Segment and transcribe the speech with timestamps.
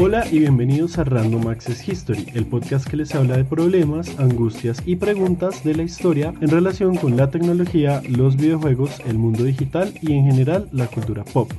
[0.00, 4.80] Hola y bienvenidos a Random Access History, el podcast que les habla de problemas, angustias
[4.86, 9.92] y preguntas de la historia en relación con la tecnología, los videojuegos, el mundo digital
[10.00, 11.50] y en general la cultura pop.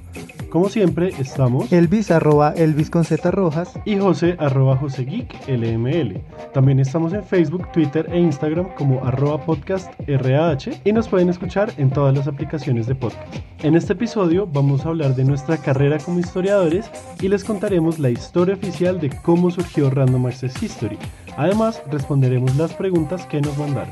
[0.50, 6.20] Como siempre, estamos Elvis arroba Elvis con Z rojas y José arroba José Geek LML.
[6.54, 11.72] También estamos en Facebook, Twitter e Instagram como arroba podcast RAH y nos pueden escuchar
[11.78, 13.36] en todas las aplicaciones de podcast.
[13.62, 16.90] En este episodio vamos a hablar de nuestra carrera como historiadores
[17.22, 20.98] y les contaremos la historia oficial de cómo surgió Random Access History.
[21.38, 23.90] Además, responderemos las preguntas que nos mandaron.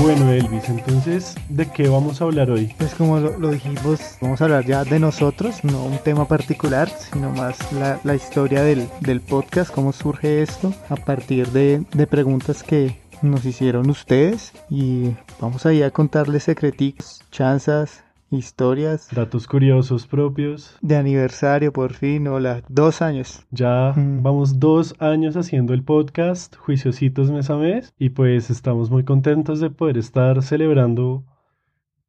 [0.00, 2.74] Bueno, Elvis, entonces, ¿de qué vamos a hablar hoy?
[2.78, 7.30] Pues como lo, dijimos, vamos a hablar ya de nosotros, no un tema particular, sino
[7.30, 13.90] más la, historia del, podcast, cómo surge esto, a partir de preguntas que nos hicieron
[13.90, 20.76] ustedes y vamos ahí a contarles secreticos, chanzas, historias Datos curiosos propios.
[20.80, 23.44] de aniversario por fin, hola, dos años.
[23.50, 24.22] Ya Mm.
[24.22, 29.60] vamos dos años haciendo el podcast, juiciositos mes a mes, y pues estamos muy contentos
[29.60, 31.24] de poder estar celebrando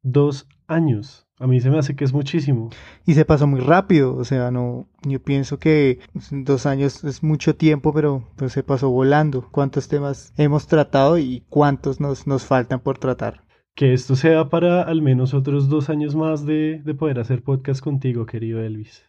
[0.02, 1.26] dos años.
[1.42, 2.70] A mí se me hace que es muchísimo.
[3.04, 5.98] Y se pasó muy rápido, o sea, no, yo pienso que
[6.30, 9.48] dos años es mucho tiempo, pero pues se pasó volando.
[9.50, 13.42] ¿Cuántos temas hemos tratado y cuántos nos, nos faltan por tratar?
[13.74, 17.82] Que esto sea para al menos otros dos años más de, de poder hacer podcast
[17.82, 19.02] contigo, querido Elvis.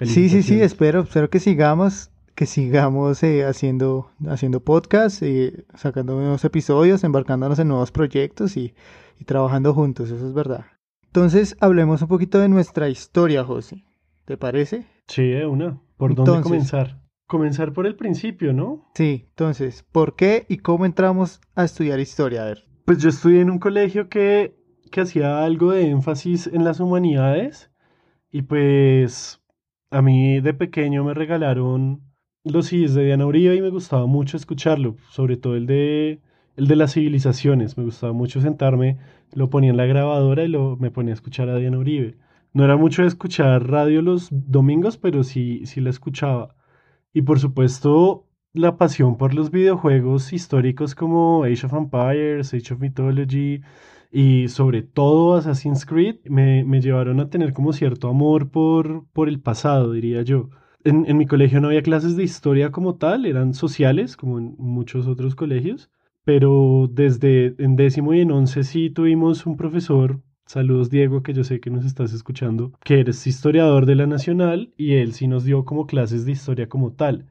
[0.00, 6.16] Sí, sí, sí, espero, espero que sigamos, que sigamos eh, haciendo, haciendo podcast, eh, sacando
[6.16, 8.74] nuevos episodios, embarcándonos en nuevos proyectos y,
[9.20, 10.64] y trabajando juntos, eso es verdad.
[11.06, 13.84] Entonces, hablemos un poquito de nuestra historia, José.
[14.24, 14.86] ¿Te parece?
[15.06, 15.80] Sí, de una.
[15.96, 17.00] ¿Por dónde comenzar?
[17.26, 18.90] Comenzar por el principio, ¿no?
[18.94, 22.42] Sí, entonces, ¿por qué y cómo entramos a estudiar historia?
[22.42, 22.64] A ver.
[22.84, 24.56] Pues yo estudié en un colegio que,
[24.90, 27.70] que hacía algo de énfasis en las humanidades
[28.30, 29.42] y pues
[29.90, 32.02] a mí de pequeño me regalaron
[32.44, 36.20] los CDs de Diana Uribe y me gustaba mucho escucharlo, sobre todo el de,
[36.56, 38.98] el de las civilizaciones, me gustaba mucho sentarme,
[39.32, 42.16] lo ponía en la grabadora y lo, me ponía a escuchar a Diana Uribe.
[42.52, 46.56] No era mucho de escuchar radio los domingos, pero sí, sí la escuchaba.
[47.12, 52.80] Y por supuesto, la pasión por los videojuegos históricos como Age of Empires, Age of
[52.80, 53.60] Mythology
[54.10, 59.28] y sobre todo Assassin's Creed me, me llevaron a tener como cierto amor por, por
[59.28, 60.48] el pasado, diría yo.
[60.84, 64.54] En, en mi colegio no había clases de historia como tal, eran sociales, como en
[64.58, 65.90] muchos otros colegios,
[66.26, 71.44] pero desde en décimo y en once sí tuvimos un profesor, saludos Diego, que yo
[71.44, 75.44] sé que nos estás escuchando, que eres historiador de la Nacional y él sí nos
[75.44, 77.30] dio como clases de historia como tal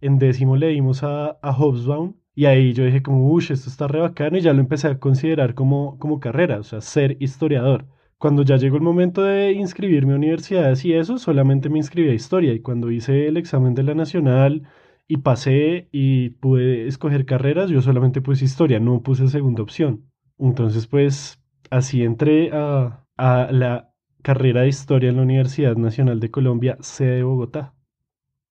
[0.00, 4.00] en décimo leímos a, a Hobsbawm y ahí yo dije como, uff, esto está re
[4.00, 7.86] bacano y ya lo empecé a considerar como, como carrera, o sea, ser historiador.
[8.16, 12.14] Cuando ya llegó el momento de inscribirme a universidades y eso, solamente me inscribí a
[12.14, 14.62] historia y cuando hice el examen de la nacional
[15.10, 20.04] y pasé y pude escoger carreras, yo solamente puse historia, no puse segunda opción.
[20.38, 26.30] Entonces, pues, así entré a, a la carrera de historia en la Universidad Nacional de
[26.30, 27.74] Colombia, sede de Bogotá.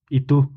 [0.10, 0.52] ¿Y tú?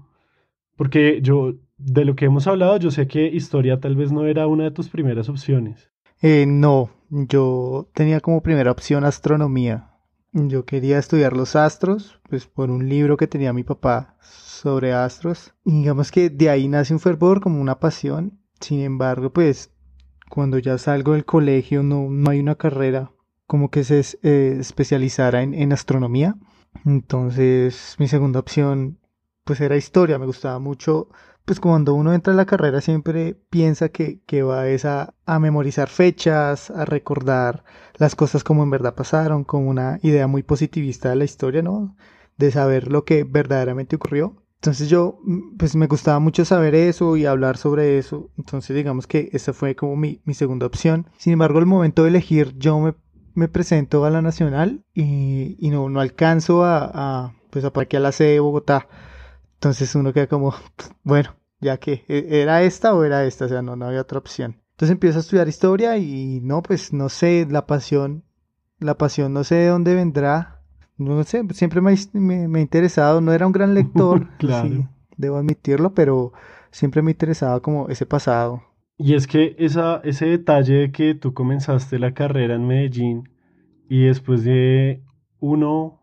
[0.75, 4.49] Porque yo, de lo que hemos hablado, yo sé que historia tal vez no era
[4.49, 5.93] una de tus primeras opciones.
[6.21, 9.92] Eh, no, yo tenía como primera opción astronomía.
[10.35, 15.53] Yo quería estudiar los astros, pues por un libro que tenía mi papá sobre astros.
[15.65, 18.39] Y digamos que de ahí nace un fervor, como una pasión.
[18.61, 19.71] Sin embargo, pues
[20.31, 23.13] cuando ya salgo del colegio no, no hay una carrera
[23.47, 26.37] como que se eh, especializara en, en astronomía.
[26.87, 28.99] Entonces mi segunda opción
[29.45, 30.19] pues era historia.
[30.19, 31.09] Me gustaba mucho
[31.45, 35.39] pues cuando uno entra a la carrera siempre piensa que, que va es a, a
[35.39, 37.65] memorizar fechas, a recordar
[37.97, 41.97] las cosas como en verdad pasaron, con una idea muy positivista de la historia, ¿no?
[42.37, 44.37] De saber lo que verdaderamente ocurrió.
[44.57, 48.31] Entonces yo, mm, pues me gustaba mucho saber eso y hablar sobre eso.
[48.39, 51.09] Entonces digamos que esa fue como mi, mi segunda opción.
[51.19, 52.95] Sin embargo, al momento de elegir, yo me,
[53.35, 58.01] me presento a la nacional y, y no, no alcanzo a, a pues aquí a
[58.01, 58.87] la sede de Bogotá.
[59.63, 60.53] Entonces uno queda como,
[61.05, 64.19] bueno, ya que ¿e-, era esta o era esta, o sea, no, no había otra
[64.19, 64.57] opción.
[64.73, 68.25] Entonces empiezo a estudiar historia y no, pues no sé, la pasión,
[68.81, 70.61] la pasión no sé de dónde vendrá.
[70.99, 74.89] No sé, siempre me, me, ha interesado, no era un gran lector, claro.
[75.17, 76.33] debo admitirlo, pero
[76.73, 78.65] siempre me interesaba como ese pasado.
[78.99, 83.29] Y es que esa, ese detalle de que tú comenzaste la carrera en Medellín
[83.89, 85.05] y después de
[85.39, 86.03] uno,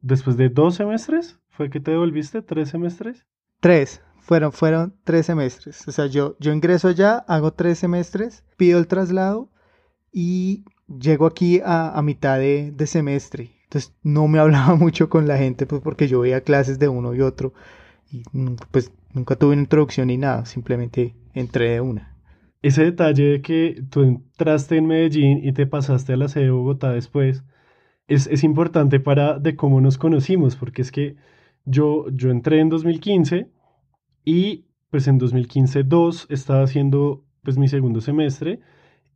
[0.00, 2.42] después de dos semestres, ¿fue que te devolviste?
[2.42, 3.26] ¿Tres semestres?
[3.60, 5.86] Tres, fueron, fueron tres semestres.
[5.88, 9.50] O sea, yo, yo ingreso allá, hago tres semestres, pido el traslado
[10.12, 13.52] y llego aquí a, mitad de, de, semestre.
[13.64, 17.14] Entonces no me hablaba mucho con la gente pues porque yo veía clases de uno
[17.14, 17.54] y otro
[18.10, 18.22] y
[18.70, 22.16] pues nunca tuve una introducción ni nada, simplemente entré de una.
[22.62, 26.50] Ese detalle de que tú entraste en Medellín y te pasaste a la sede de
[26.50, 27.44] Bogotá después
[28.06, 31.16] es, es importante para de cómo nos conocimos, porque es que
[31.64, 33.50] yo, yo entré en 2015
[34.24, 38.60] y pues en 2015-2 estaba haciendo pues mi segundo semestre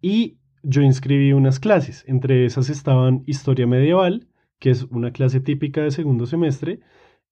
[0.01, 2.05] y yo inscribí unas clases.
[2.07, 4.29] Entre esas estaban Historia Medieval,
[4.59, 6.81] que es una clase típica de segundo semestre,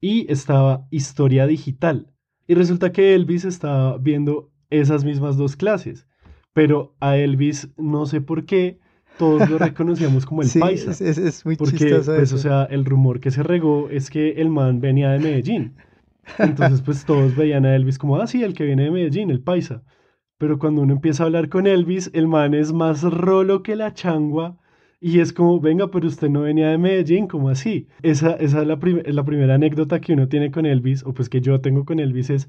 [0.01, 2.13] y estaba Historia Digital.
[2.47, 6.07] Y resulta que Elvis estaba viendo esas mismas dos clases,
[6.53, 8.79] pero a Elvis no sé por qué
[9.19, 10.91] todos lo reconocíamos como el paisa.
[10.91, 14.33] Es, es, muy porque, chistoso pues, o sea, el rumor que se regó es que
[14.33, 15.75] el man venía de Medellín.
[16.39, 19.41] Entonces, pues todos veían a Elvis como, ah, sí, el que viene de Medellín, el
[19.41, 19.83] paisa.
[20.39, 23.95] Pero cuando uno empieza a hablar con Elvis, el man es más rolo que la
[23.95, 24.59] changua.
[25.01, 27.89] Y es como, venga, pero usted no venía de Medellín, ¿cómo así?
[28.03, 31.41] Esa, esa es la, la primera anécdota que uno tiene con Elvis, o pues que
[31.41, 32.49] yo tengo con Elvis, es,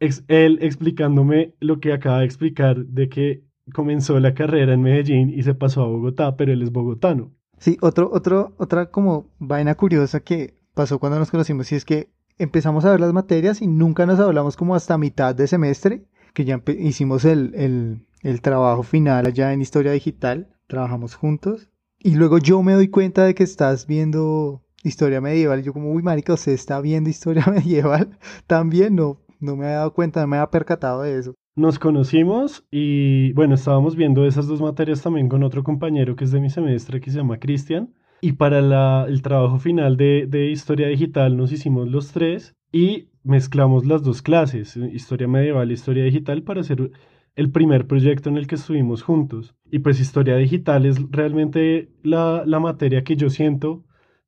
[0.00, 5.30] es él explicándome lo que acaba de explicar de que comenzó la carrera en Medellín
[5.30, 7.32] y se pasó a Bogotá, pero él es bogotano.
[7.58, 12.10] Sí, otro, otro, otra como vaina curiosa que pasó cuando nos conocimos y es que
[12.38, 16.44] empezamos a ver las materias y nunca nos hablamos como hasta mitad de semestre, que
[16.44, 22.62] ya hicimos el, el, trabajo final allá en Historia Digital, trabajamos juntos, y luego yo
[22.62, 26.80] me doy cuenta de que estás viendo Historia Medieval, yo como, uy, marica, ¿usted está
[26.80, 28.18] viendo Historia Medieval?
[28.46, 31.34] También no, no me había dado cuenta, no me había percatado de eso.
[31.56, 36.32] Nos conocimos y bueno, estábamos viendo esas dos materias también con otro compañero que es
[36.32, 40.88] de mi semestre que se llama Cristian y para el trabajo final de, de, historia
[40.88, 46.42] digital nos hicimos los tres y mezclamos las dos clases, historia medieval e historia digital,
[46.42, 46.90] para hacer
[47.36, 49.54] el primer proyecto en el que estuvimos juntos.
[49.70, 53.84] Y pues historia digital es realmente la, la materia que yo siento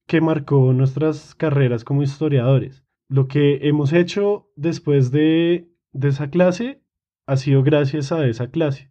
[0.07, 2.85] que marcó nuestras carreras como historiadores.
[3.09, 6.83] Lo que hemos hecho después de, de esa clase
[7.27, 8.91] ha sido gracias a esa clase.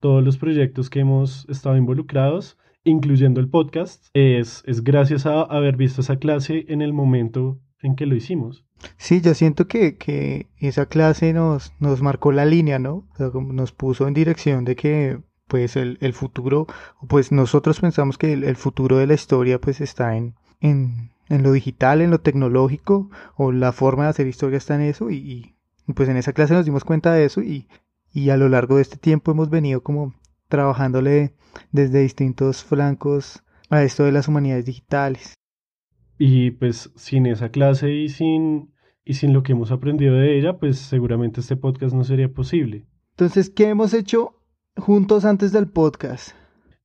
[0.00, 5.76] Todos los proyectos que hemos estado involucrados incluyendo el podcast, es, es gracias a haber
[5.76, 8.64] visto esa clase en el momento en que lo hicimos.
[8.96, 13.06] Sí, yo siento que, que esa clase nos, nos marcó la línea, ¿no?
[13.18, 16.66] nos puso en dirección de que pues el, el futuro,
[17.08, 21.52] pues nosotros pensamos que el, futuro de la historia pues está en, en, en, lo
[21.52, 25.54] digital, en lo tecnológico, o la forma de hacer historia está en eso, y, y
[25.94, 27.68] pues en esa clase nos dimos cuenta de eso, y,
[28.12, 30.14] y a lo largo de este tiempo hemos venido como
[30.48, 31.34] trabajándole
[31.70, 35.34] desde distintos flancos a esto de las humanidades digitales.
[36.18, 38.72] Y pues sin esa clase y sin,
[39.04, 42.86] y sin lo que hemos aprendido de ella, pues seguramente este podcast no sería posible.
[43.12, 44.40] Entonces, ¿qué hemos hecho
[44.76, 46.32] juntos antes del podcast?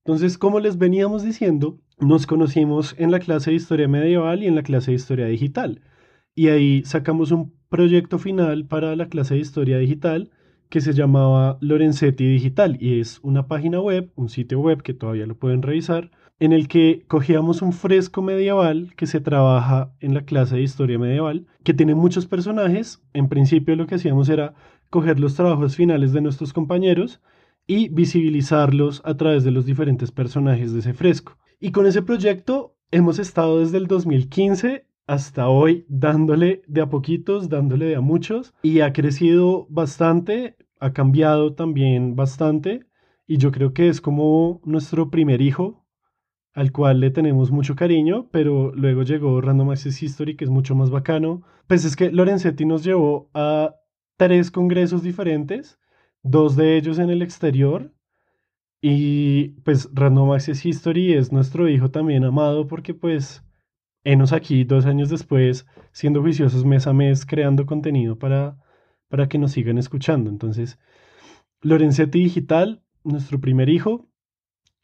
[0.05, 4.55] Entonces, como les veníamos diciendo, nos conocimos en la clase de historia medieval y en
[4.55, 5.81] la clase de historia digital.
[6.33, 10.31] Y ahí sacamos un proyecto final para la clase de historia digital
[10.69, 15.25] que se llamaba Lorenzetti Digital y es una página web, un sitio web que todavía
[15.25, 20.23] lo pueden revisar, en el que cogíamos un fresco medieval que se trabaja en la
[20.23, 23.01] clase de historia medieval, que tiene muchos personajes.
[23.13, 24.53] En principio lo que hacíamos era
[24.89, 27.21] coger los trabajos finales de nuestros compañeros
[27.65, 31.37] y visibilizarlos a través de los diferentes personajes de ese fresco.
[31.59, 37.49] Y con ese proyecto hemos estado desde el 2015 hasta hoy dándole de a poquitos,
[37.49, 42.85] dándole de a muchos y ha crecido bastante, ha cambiado también bastante
[43.25, 45.85] y yo creo que es como nuestro primer hijo
[46.53, 50.75] al cual le tenemos mucho cariño, pero luego llegó Random Access History que es mucho
[50.75, 51.43] más bacano.
[51.67, 53.75] Pues es que Lorenzetti nos llevó a
[54.17, 55.79] tres congresos diferentes,
[56.23, 57.93] dos de ellos en el exterior
[58.81, 63.46] y pues Random Access History es nuestro hijo también amado porque pues
[64.03, 68.57] enos aquí dos años después, siendo juiciosos mes a mes, creando contenido para,
[69.09, 70.29] para que nos sigan escuchando.
[70.29, 70.79] Entonces,
[71.61, 74.07] Lorenzetti Digital, nuestro primer hijo,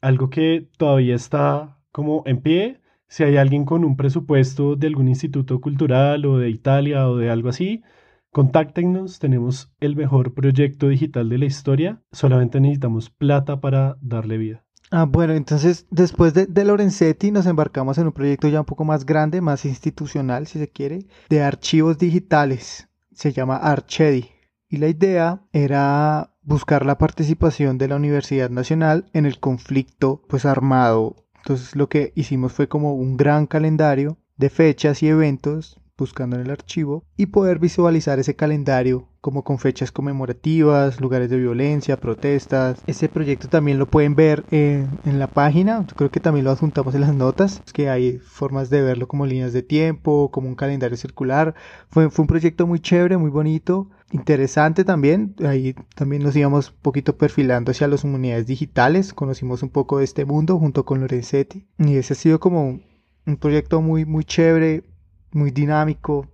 [0.02, 5.08] algo que todavía está como en pie, Si hay alguien con un presupuesto de algún
[5.08, 7.84] instituto cultural o de Italia o de algo así,
[8.32, 9.20] contáctenos.
[9.20, 12.02] Tenemos el mejor proyecto digital de la historia.
[12.12, 14.63] Solamente necesitamos plata para darle vida.
[14.96, 18.86] Ah, bueno, entonces después de, de, Lorenzetti nos embarcamos en un proyecto ya un poco
[18.86, 22.88] más grande, más institucional, si se quiere, de archivos digitales.
[23.12, 24.30] Se llama Archedi.
[24.70, 30.46] Y la idea era buscar la participación de la Universidad Nacional en el conflicto pues
[30.46, 31.16] armado.
[31.38, 36.44] Entonces lo que hicimos fue como un gran calendario de fechas y eventos buscando en
[36.44, 42.84] el archivo y poder visualizar ese calendario como con fechas conmemorativas, lugares de violencia, protestas.
[42.88, 47.02] Ese proyecto también lo pueden ver en, la página, creo que también lo adjuntamos en
[47.02, 50.98] las notas, es que hay formas de verlo como líneas de tiempo, como un calendario
[50.98, 51.56] circular.
[51.90, 55.36] Fue, fue un proyecto muy chévere, muy bonito, interesante también.
[55.42, 60.04] Ahí también nos íbamos un poquito perfilando hacia las comunidades digitales, conocimos un poco de
[60.04, 62.84] este mundo junto con Lorenzetti y ese ha sido como un,
[63.26, 64.84] un proyecto muy, muy chévere,
[65.32, 66.28] muy dinámico.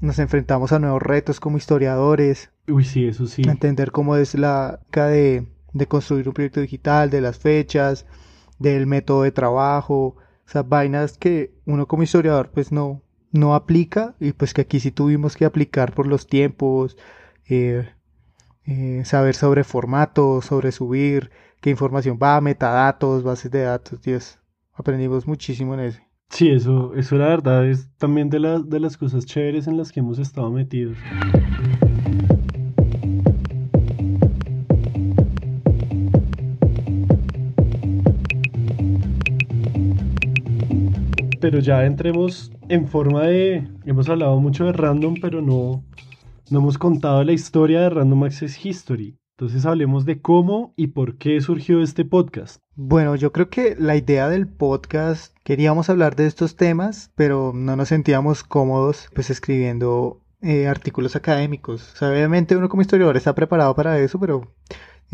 [0.00, 2.50] Nos enfrentamos a nuevos retos como historiadores.
[2.68, 3.42] Uy, sí, eso sí.
[3.46, 8.06] Entender cómo es la de, de construir un proyecto digital, de las fechas,
[8.58, 14.14] del método de trabajo, o sea, vainas que uno como historiador pues no, no aplica
[14.20, 16.96] y pues que aquí sí tuvimos que aplicar por los tiempos,
[17.48, 17.88] eh,
[18.64, 24.38] eh, saber sobre formatos, sobre subir, qué información va, metadatos, bases de datos, Dios,
[24.74, 26.00] aprendimos muchísimo en eso.
[26.30, 30.00] Sí, eso, eso la verdad es también de, de las cosas chéveres en las que
[30.00, 31.06] hemos estado metidos.
[41.40, 43.68] Pero ya entremos en forma de...
[43.84, 45.84] Hemos hablado mucho de random, pero no,
[46.50, 49.18] no hemos contado la historia de Random Access History.
[49.36, 52.60] Entonces hablemos de cómo y por qué surgió este podcast.
[52.76, 57.74] Bueno, yo creo que la idea del podcast, queríamos hablar de estos temas, pero no
[57.74, 62.00] nos sentíamos cómodos pues escribiendo eh, artículos académicos.
[62.00, 64.54] O obviamente uno como historiador está preparado para eso, pero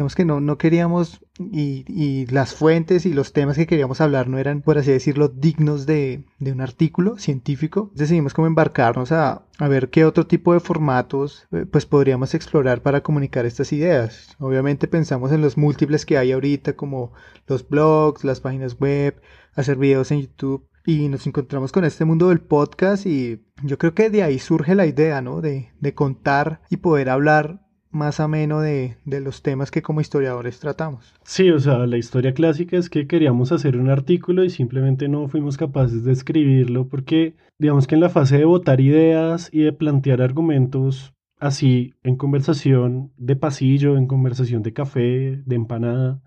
[0.01, 4.39] digamos que no, no queríamos y, las fuentes y los temas que queríamos hablar no
[4.39, 7.91] eran, por así decirlo, dignos de, de un artículo científico.
[7.95, 12.81] Decidimos como embarcarnos a, a, ver qué otro tipo de formatos eh, pues podríamos explorar
[12.81, 14.35] para comunicar estas ideas.
[14.39, 17.13] Obviamente pensamos en los múltiples que hay ahorita como
[17.47, 19.21] los blogs, las páginas web,
[19.55, 23.93] hacer videos en YouTube y nos encontramos con este mundo del podcast y yo creo
[23.93, 25.43] que de ahí surge la idea, ¿no?
[25.43, 30.61] De, de contar y poder hablar más ameno de, de, los temas que como historiadores
[30.61, 31.15] tratamos.
[31.25, 35.29] Sí, o sea, la historia clásica es que queríamos hacer un artículo y simplemente no
[35.29, 39.73] fuimos capaces de escribirlo porque digamos que en la fase de votar ideas y de
[39.73, 46.23] plantear argumentos así en conversación de pasillo, en conversación de café, de empanada,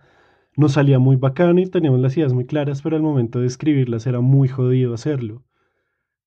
[0.56, 4.06] nos salía muy bacano y teníamos las ideas muy claras, pero al momento de escribirlas
[4.06, 5.44] era muy jodido hacerlo.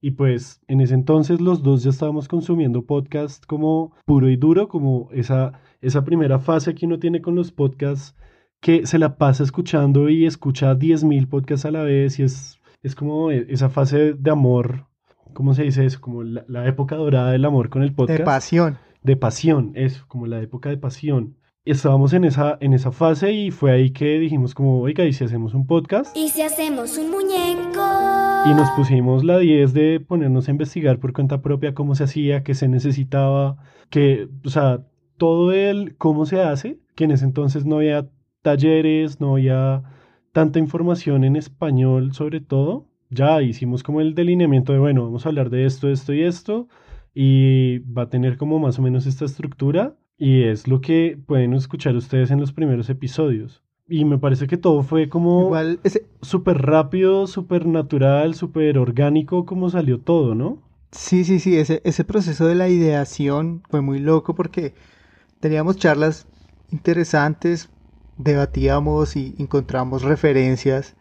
[0.01, 4.69] Y pues en ese entonces los dos ya estábamos consumiendo podcast como puro y duro,
[4.69, 8.15] como esa, esa primera fase que uno tiene con los podcasts
[8.61, 12.95] que se la pasa escuchando y escucha 10.000 podcasts a la vez y es, es
[12.95, 14.87] como e, esa fase de amor,
[15.33, 16.01] ¿cómo se dice eso?
[16.01, 18.19] Como la, la época dorada del amor con el podcast.
[18.19, 18.79] De pasión.
[19.03, 21.37] De pasión, eso, como la época de pasión
[21.73, 25.25] estábamos en esa, en esa fase y fue ahí que dijimos como, oiga, ¿y si
[25.25, 26.17] hacemos un podcast?
[26.17, 27.83] ¿Y si hacemos un muñeco?
[28.47, 32.45] Y nos pusimos la 10 de ponernos a investigar por cuenta propia cómo se hacía,
[32.45, 33.57] qué se necesitaba,
[33.91, 38.09] que, o sea, todo el cómo se hace, que en ese entonces no había
[38.43, 39.83] talleres, no había
[40.31, 42.87] tanta información en español sobre todo.
[43.11, 46.69] Ya hicimos como el delineamiento de, bueno, vamos a hablar de esto, esto y esto,
[47.13, 51.55] y va a tener como más o menos esta estructura y es lo que pueden
[51.55, 53.63] escuchar ustedes en los primeros episodios.
[53.89, 56.07] Y me parece que todo fue como Igual ese...
[56.23, 60.63] súper rápido, súper natural, súper orgánico, como salió todo, ¿no?
[60.93, 64.75] Sí, sí, sí, ese, ese proceso de la ideación fue muy loco porque
[65.41, 66.27] teníamos charlas
[66.73, 67.69] interesantes,
[68.19, 70.97] debatíamos y encontramos referencias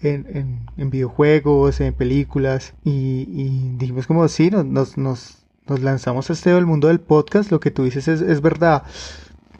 [0.00, 6.30] en, en, en videojuegos, en películas y, y dijimos como sí, nos, nos, nos lanzamos
[6.30, 8.82] a este del mundo del podcast, lo que tú dices es, verdad.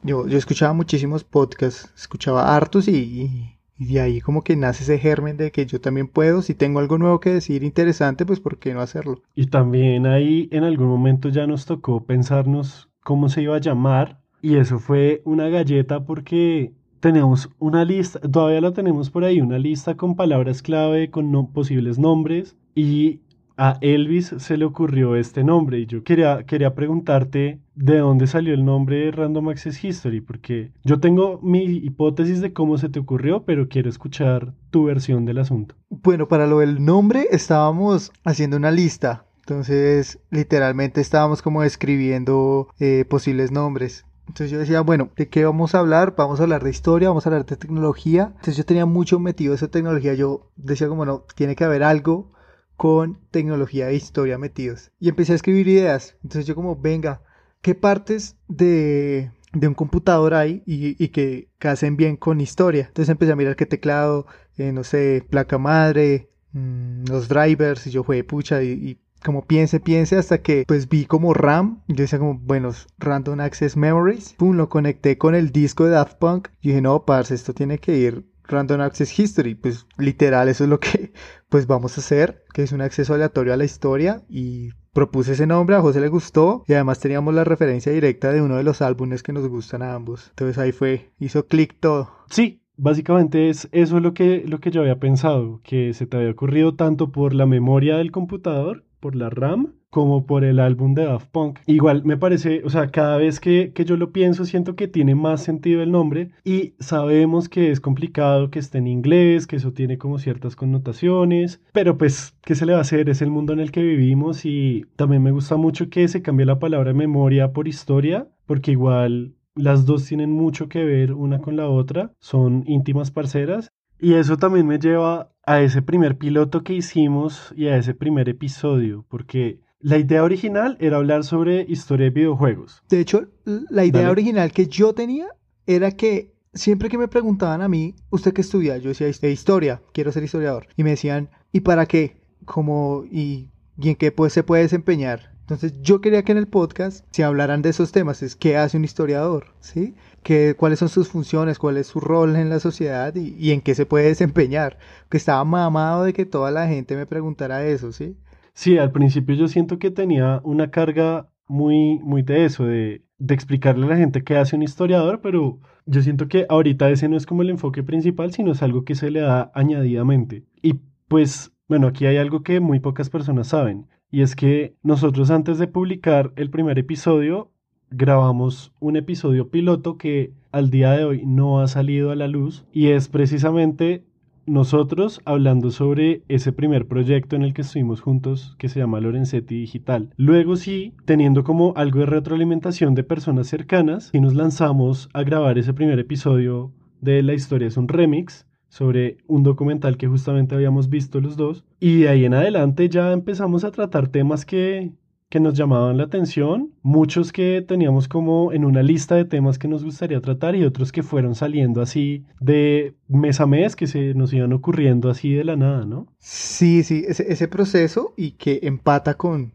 [0.03, 5.37] Yo, yo escuchaba muchísimos podcasts, escuchaba hartos y, de ahí como que nace ese germen
[5.37, 8.75] de que yo también puedo, si tengo algo nuevo que decir interesante, pues ¿por qué
[8.75, 9.23] no hacerlo?
[9.35, 14.21] Y también ahí en algún momento ya nos tocó pensarnos cómo se iba a llamar
[14.43, 19.59] y eso fue una galleta porque tenemos una lista, todavía la tenemos por ahí, una
[19.59, 23.21] lista con palabras clave, con posibles nombres y
[23.59, 28.55] a Elvis se le ocurrió este nombre y yo quería, quería preguntarte de dónde salió
[28.55, 33.01] el nombre de Random Access History, porque yo tengo mi hipótesis de cómo se te
[33.01, 35.75] ocurrió, pero quiero escuchar tu versión del asunto.
[35.91, 39.25] Bueno, para lo del nombre estábamos haciendo una lista.
[39.41, 44.05] Entonces, literalmente estábamos como escribiendo eh, posibles nombres.
[44.29, 46.15] Entonces yo decía, bueno, ¿de qué vamos a hablar?
[46.17, 48.25] Vamos a hablar de historia, vamos a hablar de tecnología.
[48.27, 50.15] Entonces yo tenía mucho metido esa tecnología.
[50.15, 52.31] Yo decía como, no, tiene que haber algo
[52.79, 54.93] con tecnología e historia metidos.
[55.01, 56.17] Y empecé a escribir ideas.
[56.23, 57.23] Entonces yo como, venga,
[57.61, 62.87] ¿qué partes de, de un computador hay y, y que casen bien con historia?
[62.87, 67.85] Entonces empecé a mirar qué teclado, eh, no sé, placa madre, mmm, los drivers.
[67.89, 71.83] Y yo fue, pucha, y, y como piense, piense, hasta que pues vi como RAM,
[71.89, 76.19] yo decía como, bueno, Random Access Memories, pum, lo conecté con el disco de Daft
[76.19, 80.63] Punk, y dije, no, parce, esto tiene que ir Random Access History, pues literal, eso
[80.63, 81.13] es lo que
[81.49, 85.47] pues vamos a hacer, que es un acceso aleatorio a la historia, y propuse ese
[85.47, 88.83] nombre, a José le gustó, y además teníamos la referencia directa de uno de los
[88.83, 92.11] álbumes que nos gustan a ambos, entonces ahí fue, hizo clic todo.
[92.31, 96.31] Sí, Básicamente es eso lo que, lo que yo había pensado, que se te había
[96.31, 101.05] ocurrido tanto por la memoria del computador por la RAM como por el álbum de
[101.05, 101.61] Daft Punk.
[101.67, 105.15] Igual me parece, o sea, cada vez que, que, yo lo pienso siento que tiene
[105.15, 109.73] más sentido el nombre y sabemos que es complicado que esté en inglés, que eso
[109.73, 113.09] tiene como ciertas connotaciones, pero pues, ¿qué se le va a hacer?
[113.09, 116.47] Es el mundo en el que vivimos y también me gusta mucho que se cambie
[116.47, 121.57] la palabra memoria por historia, porque igual las dos tienen mucho que ver una con
[121.57, 126.75] la otra, son íntimas parceras y eso también me lleva a ese primer piloto que
[126.75, 132.11] hicimos y a ese primer episodio, porque la idea original era hablar sobre historia de
[132.11, 132.83] videojuegos.
[132.89, 134.13] De hecho, la idea Dale.
[134.13, 135.27] original que yo tenía
[135.67, 138.77] era que siempre que me preguntaban a mí, ¿usted qué estudia?
[138.79, 140.67] Yo decía, historia, quiero ser historiador.
[140.77, 142.21] Y me decían, ¿y para qué?
[142.45, 145.38] Como, ¿y, y en qué pues, se puede desempeñar?
[145.49, 148.77] Entonces yo quería que en el podcast se hablaran de esos temas, es qué hace
[148.77, 149.95] un historiador, ¿sí?
[150.23, 153.63] ¿Qué, cuáles son sus funciones, cuál es su rol en la sociedad y, y, en
[153.63, 154.77] qué se puede desempeñar.
[155.09, 158.15] Que estaba mamado de que toda la gente me preguntara eso, ¿sí?
[158.53, 163.35] Sí, al principio yo siento que tenía una carga muy, muy de eso, de, de
[163.35, 167.17] explicarle a la gente qué hace un historiador, pero yo siento que ahorita ese no
[167.17, 170.45] es como el enfoque principal, sino es algo que se le da añadidamente.
[170.61, 170.75] Y
[171.09, 175.59] pues, bueno, aquí hay algo que muy pocas personas saben y es que nosotros antes
[175.59, 177.51] de publicar el primer episodio
[177.91, 182.67] grabamos un episodio piloto que al día de hoy no ha salido a la luz
[182.73, 184.05] y es precisamente
[184.49, 189.61] nosotros hablando sobre ese primer proyecto en el que estuvimos juntos que se llama Lorenzetti
[189.61, 190.11] Digital.
[190.17, 195.59] Luego sí, teniendo como algo de retroalimentación de personas cercanas, y nos lanzamos a grabar
[195.59, 200.89] ese primer episodio de La historia es un remix sobre un documental que justamente habíamos
[200.89, 201.65] visto los dos.
[201.81, 204.93] Y de ahí en adelante ya empezamos a tratar temas que,
[205.29, 209.69] que nos llamaban la atención, muchos que teníamos como en una lista de temas que
[209.69, 214.15] nos gustaría tratar y otros que fueron saliendo así de mes a mes, que se
[214.15, 216.07] nos iban ocurriendo así de la nada, ¿no?
[216.19, 219.53] Sí, sí, ese, ese proceso y que empata con,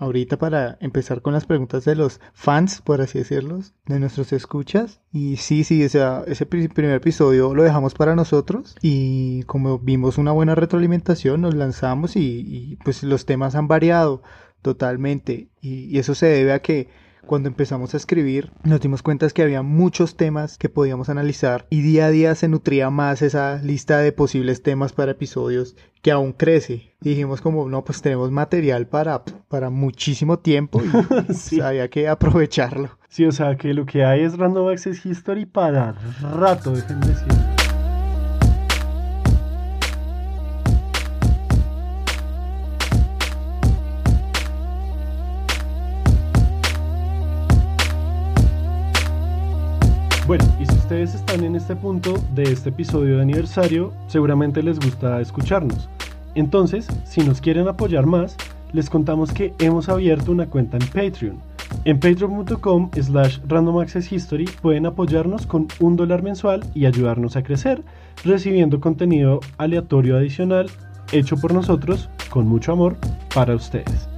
[0.00, 5.00] ahorita para empezar con las preguntas de los fans, por así decirlos, de nuestros escuchas.
[5.12, 10.32] Y sí, sí, ese, ese primer episodio lo dejamos para nosotros y como vimos una
[10.32, 14.22] buena retroalimentación, nos lanzamos y, pues los temas han variado
[14.62, 15.50] totalmente.
[15.60, 16.88] Y eso se debe a que
[17.30, 21.80] cuando empezamos a escribir nos dimos cuenta que había muchos temas que podíamos analizar y
[21.80, 26.32] día a día se nutría más esa lista de posibles temas para episodios que aún
[26.32, 26.92] crece.
[27.00, 30.88] Y dijimos como, no, pues tenemos material para, para muchísimo tiempo y
[31.32, 31.58] sí.
[31.58, 32.98] pues había que aprovecharlo.
[33.08, 35.94] Sí, o sea que lo que hay es Random Access History para
[36.32, 37.59] rato, déjenme decir.
[50.30, 54.78] Bueno, y si ustedes están en este punto de este episodio de aniversario, seguramente les
[54.78, 55.88] gusta escucharnos.
[56.36, 58.36] Entonces, si nos quieren apoyar más,
[58.72, 61.40] les contamos que hemos abierto una cuenta en Patreon.
[61.84, 67.82] En patreon.com slash randomaccesshistory pueden apoyarnos con un dólar mensual y ayudarnos a crecer,
[68.24, 70.70] recibiendo contenido aleatorio adicional
[71.10, 72.96] hecho por nosotros con mucho amor
[73.34, 74.08] para ustedes.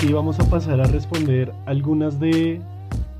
[0.00, 2.58] Sí vamos a pasar a responder algunas de...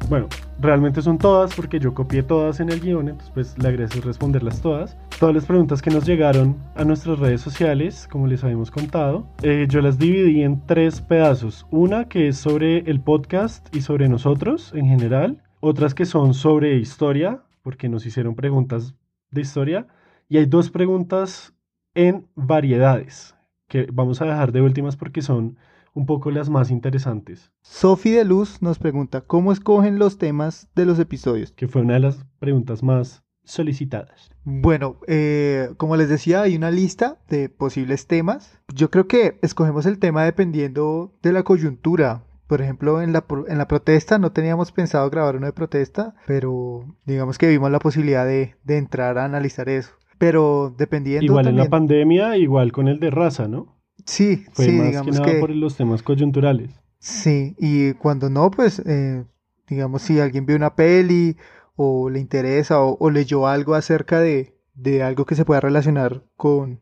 [0.08, 4.00] Bueno, realmente son todas porque yo copié todas en el guion, entonces pues le agradezco
[4.00, 4.96] responderlas todas.
[5.18, 9.66] todas las preguntas que nos llegaron a nuestras redes sociales, como les habíamos contado, eh,
[9.68, 11.66] yo las dividí en tres pedazos.
[11.70, 15.42] Una que es sobre el podcast y sobre nosotros en general.
[15.60, 18.94] Otras que son sobre historia, porque nos hicieron preguntas
[19.30, 19.86] de historia.
[20.30, 21.52] Y hay dos preguntas
[21.94, 23.34] en variedades,
[23.68, 25.58] que vamos a dejar de últimas porque son
[25.94, 27.52] un poco las más interesantes.
[27.62, 31.52] Sofi de Luz nos pregunta, ¿cómo escogen los temas de los episodios?
[31.52, 34.30] Que fue una de las preguntas más solicitadas.
[34.44, 38.58] Bueno, eh, como les decía, hay una lista de posibles temas.
[38.74, 42.24] Yo creo que escogemos el tema dependiendo de la coyuntura.
[42.46, 46.96] Por ejemplo, en la, en la protesta no teníamos pensado grabar uno de protesta, pero
[47.06, 49.92] digamos que vimos la posibilidad de, de entrar a analizar eso.
[50.18, 51.24] Pero dependiendo.
[51.24, 53.79] Igual en la pandemia, igual con el de raza, ¿no?
[54.06, 55.40] Sí, Fue sí, más digamos que nada que.
[55.40, 56.70] por los temas coyunturales.
[56.98, 59.24] Sí, y cuando no, pues, eh,
[59.68, 61.36] digamos, si alguien vio una peli
[61.76, 66.24] o le interesa o, o leyó algo acerca de, de algo que se pueda relacionar
[66.36, 66.80] con,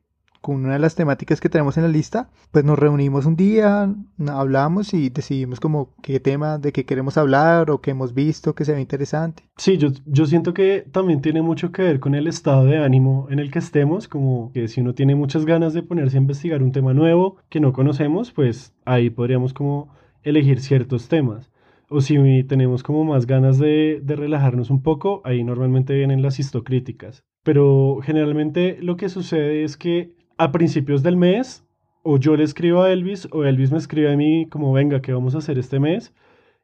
[0.49, 3.95] con una de las temáticas que tenemos en la lista, pues nos reunimos un día,
[4.29, 8.65] hablamos y decidimos como qué tema, de qué queremos hablar o qué hemos visto que
[8.65, 9.43] se ve interesante.
[9.59, 13.27] Sí, yo, yo siento que también tiene mucho que ver con el estado de ánimo
[13.29, 16.63] en el que estemos, como que si uno tiene muchas ganas de ponerse a investigar
[16.63, 21.51] un tema nuevo que no conocemos, pues ahí podríamos como elegir ciertos temas.
[21.91, 26.39] O si tenemos como más ganas de, de relajarnos un poco, ahí normalmente vienen las
[26.39, 27.23] histocríticas.
[27.43, 31.67] Pero generalmente lo que sucede es que a principios del mes,
[32.03, 35.13] o yo le escribo a Elvis, o Elvis me escribe a mí como, venga, ¿qué
[35.13, 36.15] vamos a hacer este mes?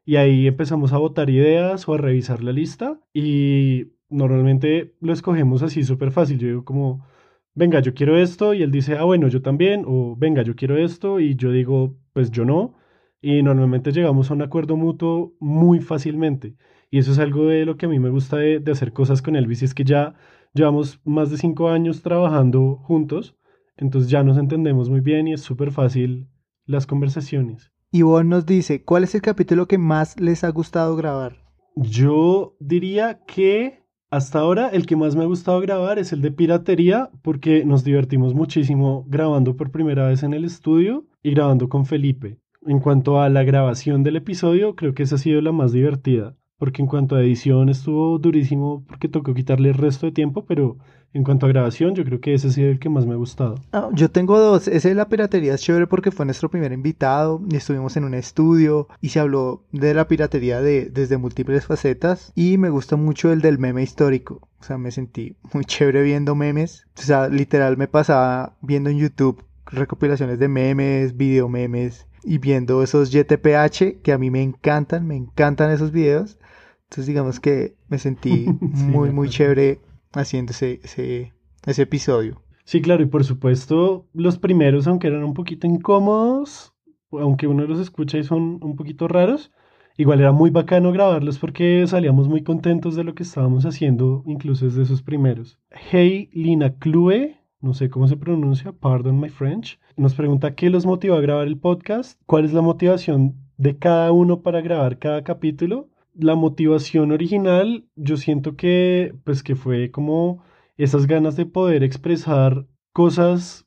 [0.05, 5.61] Y ahí empezamos a votar ideas o a revisar la lista y normalmente lo escogemos
[5.63, 6.39] así súper fácil.
[6.39, 7.05] Yo digo como,
[7.53, 10.77] venga, yo quiero esto y él dice, ah, bueno, yo también, o venga, yo quiero
[10.77, 12.75] esto y yo digo, pues yo no.
[13.21, 16.55] Y normalmente llegamos a un acuerdo mutuo muy fácilmente.
[16.91, 19.21] Y eso es algo de lo que a mí me gusta de, de hacer cosas
[19.21, 20.13] con Elvis, y es que ya
[20.53, 23.35] llevamos más de cinco años trabajando juntos,
[23.77, 26.27] entonces ya nos entendemos muy bien y es súper fácil
[26.65, 27.71] las conversaciones.
[27.91, 31.37] Ivonne nos dice, ¿cuál es el capítulo que más les ha gustado grabar?
[31.75, 36.31] Yo diría que hasta ahora el que más me ha gustado grabar es el de
[36.31, 41.85] piratería porque nos divertimos muchísimo grabando por primera vez en el estudio y grabando con
[41.85, 42.37] Felipe.
[42.65, 46.35] En cuanto a la grabación del episodio, creo que esa ha sido la más divertida,
[46.57, 50.77] porque en cuanto a edición estuvo durísimo porque tocó quitarle el resto de tiempo, pero
[51.13, 53.17] en cuanto a grabación yo creo que ese ha sido el que más me ha
[53.17, 53.55] gustado.
[53.71, 54.67] Ah, yo tengo dos.
[54.67, 58.13] Ese de la piratería es chévere porque fue nuestro primer invitado y estuvimos en un
[58.13, 62.33] estudio y se habló de la piratería de, desde múltiples facetas.
[62.35, 64.49] Y me gusta mucho el del meme histórico.
[64.59, 66.85] O sea, me sentí muy chévere viendo memes.
[66.97, 72.81] O sea, literal me pasaba viendo en YouTube recopilaciones de memes, video memes y viendo
[72.83, 76.39] esos YTPH que a mí me encantan, me encantan esos videos.
[76.83, 79.79] Entonces digamos que me sentí muy, muy chévere
[80.13, 81.33] haciendo ese, ese,
[81.65, 82.41] ese episodio.
[82.63, 86.73] Sí, claro, y por supuesto los primeros, aunque eran un poquito incómodos,
[87.11, 89.51] aunque uno los escucha y son un poquito raros,
[89.97, 94.65] igual era muy bacano grabarlos porque salíamos muy contentos de lo que estábamos haciendo, incluso
[94.65, 95.59] desde esos primeros.
[95.69, 100.85] Hey Lina Clue, no sé cómo se pronuncia, pardon my French, nos pregunta qué los
[100.85, 105.23] motivó a grabar el podcast, cuál es la motivación de cada uno para grabar cada
[105.23, 105.89] capítulo.
[106.13, 110.43] La motivación original, yo siento que, pues que fue como
[110.77, 113.65] esas ganas de poder expresar cosas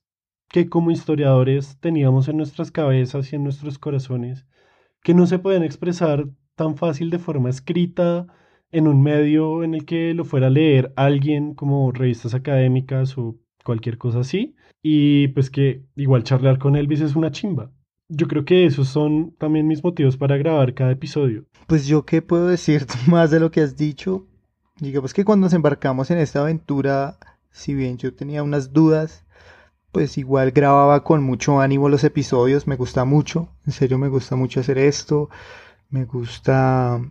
[0.49, 4.47] que como historiadores teníamos en nuestras cabezas y en nuestros corazones,
[5.03, 8.27] que no se pueden expresar tan fácil de forma escrita
[8.71, 13.37] en un medio en el que lo fuera a leer alguien como revistas académicas o
[13.69, 17.71] cualquier cosa así, y pues que igual charlar con Elvis es una chimba.
[18.09, 21.45] Yo creo que esos son también mis motivos para grabar cada episodio.
[21.67, 24.27] Pues yo qué puedo decir más de lo que has dicho.
[24.81, 27.19] Digamos que cuando nos embarcamos en esta aventura,
[27.51, 29.27] si bien yo tenía unas dudas,
[29.93, 34.35] pues igual grababa con mucho ánimo los episodios, me gusta mucho, en serio me gusta
[34.35, 35.29] mucho hacer esto,
[35.91, 37.03] me gusta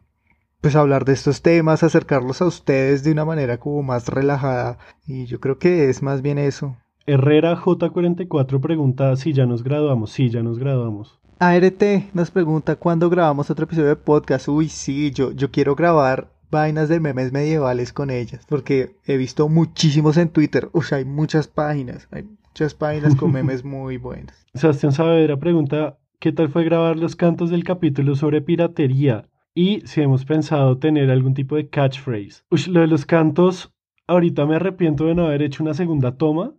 [0.62, 5.26] pues hablar de estos temas, acercarlos a ustedes de una manera como más relajada y
[5.26, 6.78] yo creo que es más bien eso.
[7.06, 10.12] Herrera J44 pregunta si ya nos graduamos.
[10.12, 11.20] Sí, ya nos graduamos.
[11.40, 14.48] ART nos pregunta cuándo grabamos otro episodio de podcast.
[14.48, 19.48] Uy, sí, yo, yo quiero grabar vainas de memes medievales con ellas, porque he visto
[19.48, 20.70] muchísimos en Twitter.
[20.74, 24.46] Uy, hay muchas páginas, hay muchas páginas con memes muy buenas.
[24.54, 29.30] Sebastián Saavedra pregunta ¿qué tal fue grabar los cantos del capítulo sobre piratería?
[29.58, 32.44] Y si hemos pensado tener algún tipo de catchphrase.
[32.52, 33.74] Uy, lo de los cantos,
[34.06, 36.54] ahorita me arrepiento de no haber hecho una segunda toma.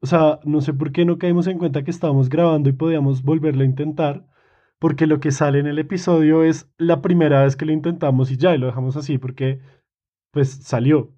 [0.00, 3.22] O sea, no sé por qué no caímos en cuenta que estábamos grabando y podíamos
[3.22, 4.26] volverlo a intentar,
[4.78, 8.38] porque lo que sale en el episodio es la primera vez que lo intentamos y
[8.38, 9.60] ya, y lo dejamos así porque
[10.30, 11.12] pues salió.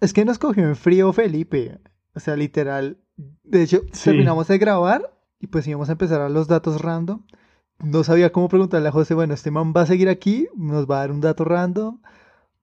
[0.00, 1.78] Es que nos cogió en frío Felipe.
[2.14, 2.96] O sea, literal.
[3.44, 4.04] De hecho, Sí.
[4.10, 5.02] terminamos de grabar
[5.38, 7.24] y pues íbamos a empezar a los datos random.
[7.78, 10.96] No sabía cómo preguntarle a José, bueno, este man va a seguir aquí, nos va
[10.96, 12.00] a dar un dato random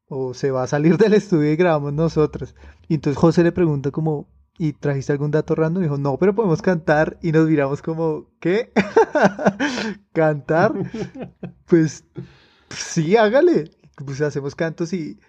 [0.08, 2.56] o se va a salir del estudio y grabamos nosotros.
[2.88, 5.84] Y entonces José le pregunta como, ¿y trajiste algún dato random?
[5.84, 7.20] Y dijo, no, pero podemos cantar.
[7.22, 8.72] Y nos miramos como, ¿qué?
[10.14, 10.74] ¿Cantar?
[11.66, 12.06] Pues
[12.70, 13.72] sí, hágale.
[14.04, 15.20] Pues hacemos cantos y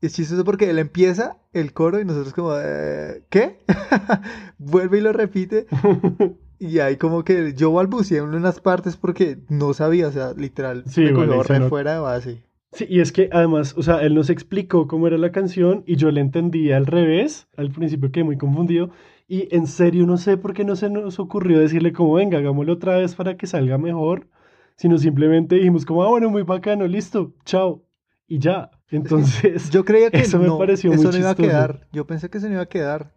[0.00, 3.64] es chistoso porque él empieza el coro y nosotros como, "Eh, ¿qué?
[4.58, 5.66] Vuelve y lo repite.
[6.58, 10.84] Y ahí como que yo balbuceé en unas partes porque no sabía, o sea, literal,
[10.86, 11.68] Sí, me bueno, nota.
[11.68, 12.42] fuera de base.
[12.72, 15.96] Sí, y es que además, o sea, él nos explicó cómo era la canción y
[15.96, 17.48] yo le entendí al revés.
[17.56, 18.90] Al principio quedé muy confundido.
[19.28, 22.74] Y en serio no sé por qué no se nos ocurrió decirle como, venga, hagámoslo
[22.74, 24.28] otra vez para que salga mejor.
[24.76, 27.82] Sino simplemente dijimos como, ah, bueno, muy bacano, listo, chao.
[28.28, 28.70] Y ya.
[28.90, 31.48] Entonces, Yo creía que Eso me no, pareció eso muy no iba a chistoso.
[31.48, 31.88] quedar.
[31.92, 33.12] Yo pensé que se no iba a quedar.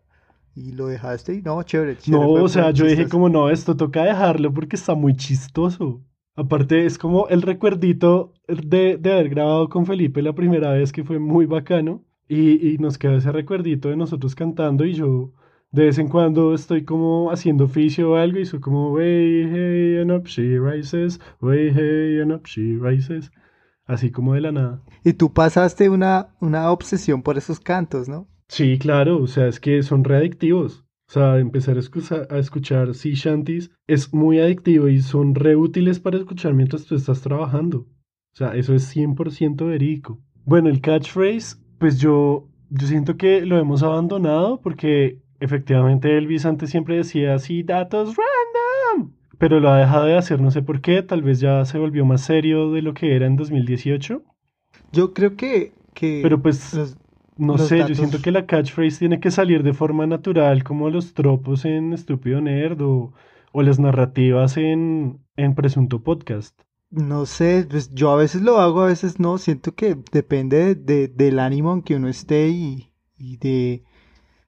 [0.59, 2.21] Y lo dejaste y no, chévere, chévere.
[2.21, 6.03] no, o sea, yo dije como, no, esto toca dejarlo porque está muy chistoso.
[6.35, 11.05] Aparte, es como el recuerdito de, de haber grabado con Felipe la primera vez que
[11.05, 12.03] fue muy bacano.
[12.27, 15.31] Y, y nos queda ese recuerdito de nosotros cantando y yo
[15.71, 19.99] de vez en cuando estoy como haciendo oficio o algo y soy como, way, hey,
[20.01, 23.31] and up she rises, way, hey, and up she rises.
[23.85, 24.83] Así como de la nada.
[25.03, 28.27] Y tú pasaste una, una obsesión por esos cantos, ¿no?
[28.49, 30.83] Sí, claro, o sea, es que son readictivos.
[31.07, 35.55] O sea, empezar a, escucha- a escuchar sea shanties es muy adictivo y son re
[35.55, 37.79] útiles para escuchar mientras tú estás trabajando.
[37.79, 40.19] O sea, eso es 100% verídico.
[40.45, 46.69] Bueno, el catchphrase, pues yo, yo siento que lo hemos abandonado porque efectivamente Elvis antes
[46.69, 49.13] siempre decía así, datos random.
[49.37, 52.05] Pero lo ha dejado de hacer, no sé por qué, tal vez ya se volvió
[52.05, 54.23] más serio de lo que era en 2018.
[54.91, 56.73] Yo creo que, que Pero pues...
[56.73, 56.97] los-
[57.39, 60.89] No Los sé, yo siento que la catchphrase tiene que salir de forma natural, como
[60.89, 63.13] los tropos en Estúpido Nerd o,
[63.51, 66.59] o las narrativas en, en Presunto Podcast.
[66.91, 69.37] no sé, pues yo a veces lo hago, a veces no.
[69.37, 73.83] Siento que depende de, de- del ánimo en que uno esté y, y de,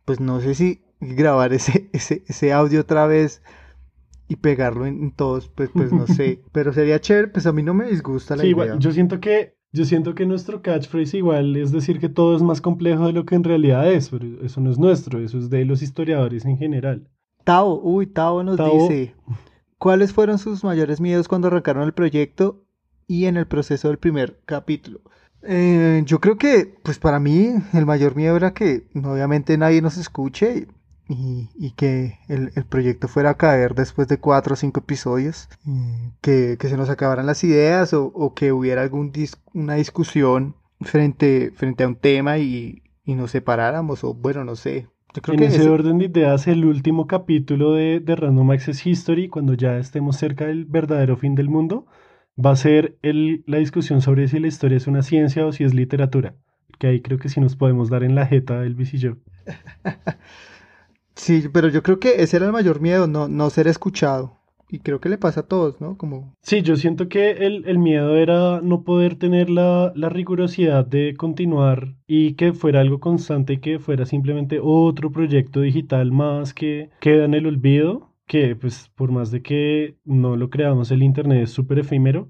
[0.05, 3.43] pues no sé si grabar ese, ese, ese audio otra vez
[4.29, 6.43] y pegarlo en, en todos, pues, pues no sé.
[6.53, 8.49] Pero sería chévere, pues a mí no me disgusta la Sí, idea.
[8.49, 12.41] igual, yo siento que, yo siento que nuestro catchphrase igual es decir que todo es
[12.41, 15.49] más complejo de lo que en realidad es, pero eso no es nuestro, eso es
[15.49, 17.07] de los historiadores en general.
[17.43, 18.73] Tao, uy, Tao nos Tao.
[18.73, 19.15] dice,
[19.77, 22.63] ¿cuáles fueron sus mayores miedos cuando arrancaron el proyecto
[23.07, 25.01] y en el proceso del primer capítulo?
[25.43, 29.97] Eh, yo creo que, pues para mí, el mayor miedo era que obviamente nadie nos
[29.97, 30.67] escuche
[31.11, 35.49] y, y que el, el proyecto fuera a caer después de cuatro o cinco episodios,
[35.63, 39.75] mm, que, que se nos acabaran las ideas o, o que hubiera algún dis- una
[39.75, 44.87] discusión frente, frente a un tema y, y nos separáramos, o bueno, no sé.
[45.13, 48.51] Yo creo en que ese ese- orden de ideas, el último capítulo de, de Random
[48.51, 51.85] Access History, cuando ya estemos cerca del verdadero fin del mundo,
[52.43, 55.63] va a ser el, la discusión sobre si la historia es una ciencia o si
[55.63, 56.35] es literatura.
[56.79, 59.17] Que ahí creo que sí nos podemos dar en la jeta Elvis y yo.
[61.15, 64.37] Sí, pero yo creo que ese era el mayor miedo, no, no ser escuchado.
[64.69, 65.97] Y creo que le pasa a todos, ¿no?
[65.97, 70.85] Como, Sí, yo siento que el, el miedo era no poder tener la, la rigurosidad
[70.85, 76.89] de continuar y que fuera algo constante que fuera simplemente otro proyecto digital más que
[77.01, 81.43] queda en el olvido, que pues por más de que no lo creamos, el Internet
[81.43, 82.29] es súper efímero.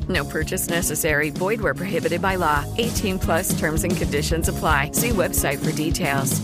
[0.11, 1.29] No purchase necessary.
[1.31, 2.65] Void where prohibited by law.
[2.77, 4.91] 18 plus terms and conditions apply.
[4.93, 6.41] See website for details.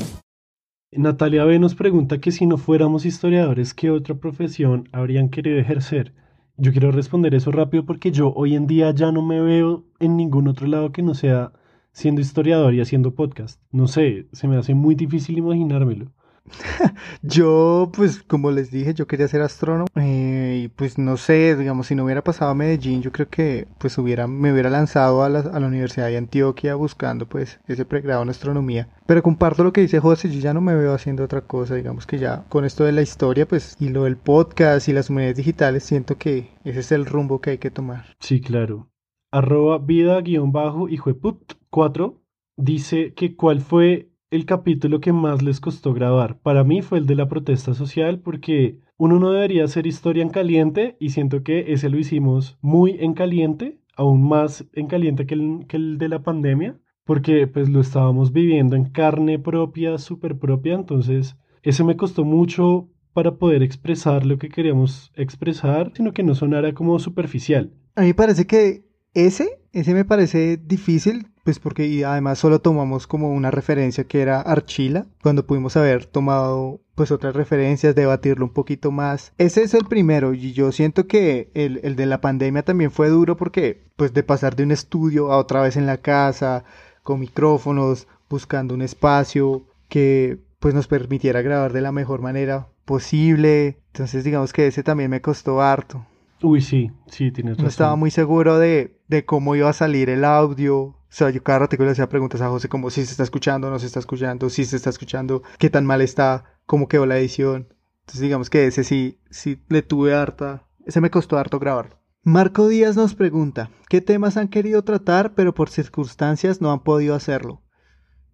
[0.92, 6.14] Natalia B nos pregunta que si no fuéramos historiadores, ¿qué otra profesión habrían querido ejercer?
[6.56, 10.16] Yo quiero responder eso rápido porque yo hoy en día ya no me veo en
[10.16, 11.52] ningún otro lado que no sea
[11.92, 13.62] siendo historiador y haciendo podcast.
[13.72, 16.14] No sé, se me hace muy difícil imaginármelo.
[17.22, 19.88] yo, pues, como les dije, yo quería ser astrónomo.
[19.96, 23.30] eh, y y pues no sé, digamos, si no hubiera pasado a Medellín, yo creo
[23.30, 27.62] que pues hubiera, me hubiera lanzado a la, a la Universidad de Antioquia buscando pues
[27.68, 28.90] ese pregrado en astronomía.
[29.06, 32.06] Pero comparto lo que dice José, yo ya no me veo haciendo otra cosa, digamos
[32.06, 35.38] que ya con esto de la historia pues y lo del podcast y las humanidades
[35.38, 38.18] digitales siento que ese es el rumbo que hay que tomar.
[38.20, 38.90] Sí, claro.
[39.32, 40.90] Arroba vida guion bajo
[41.22, 42.22] put 4
[42.58, 46.40] dice que cuál fue el capítulo que más les costó grabar.
[46.40, 50.30] Para mí fue el de la protesta social porque uno no debería hacer historia en
[50.30, 55.36] caliente y siento que ese lo hicimos muy en caliente, aún más en caliente que
[55.36, 60.38] el, que el de la pandemia, porque pues lo estábamos viviendo en carne propia, súper
[60.38, 66.24] propia, entonces ese me costó mucho para poder expresar lo que queríamos expresar, sino que
[66.24, 67.74] no sonara como superficial.
[67.96, 73.08] A mí parece que ese, ese me parece difícil, pues porque y además solo tomamos
[73.08, 78.52] como una referencia que era Archila, cuando pudimos haber tomado pues otras referencias, debatirlo un
[78.52, 79.32] poquito más.
[79.38, 83.08] Ese es el primero y yo siento que el, el de la pandemia también fue
[83.08, 86.66] duro porque pues de pasar de un estudio a otra vez en la casa,
[87.02, 93.78] con micrófonos, buscando un espacio que pues nos permitiera grabar de la mejor manera posible.
[93.94, 96.06] Entonces digamos que ese también me costó harto.
[96.42, 97.64] Uy, sí, sí, tienes razón.
[97.64, 100.97] No estaba muy seguro de, de cómo iba a salir el audio.
[101.10, 103.70] O sea, yo cada rato le hacía preguntas a José como si se está escuchando,
[103.70, 107.18] no se está escuchando, si se está escuchando, qué tan mal está, cómo quedó la
[107.18, 107.68] edición.
[108.02, 112.00] Entonces digamos que ese sí, sí le tuve harta, ese me costó harto grabar.
[112.24, 117.16] Marco Díaz nos pregunta, ¿qué temas han querido tratar pero por circunstancias no han podido
[117.16, 117.62] hacerlo?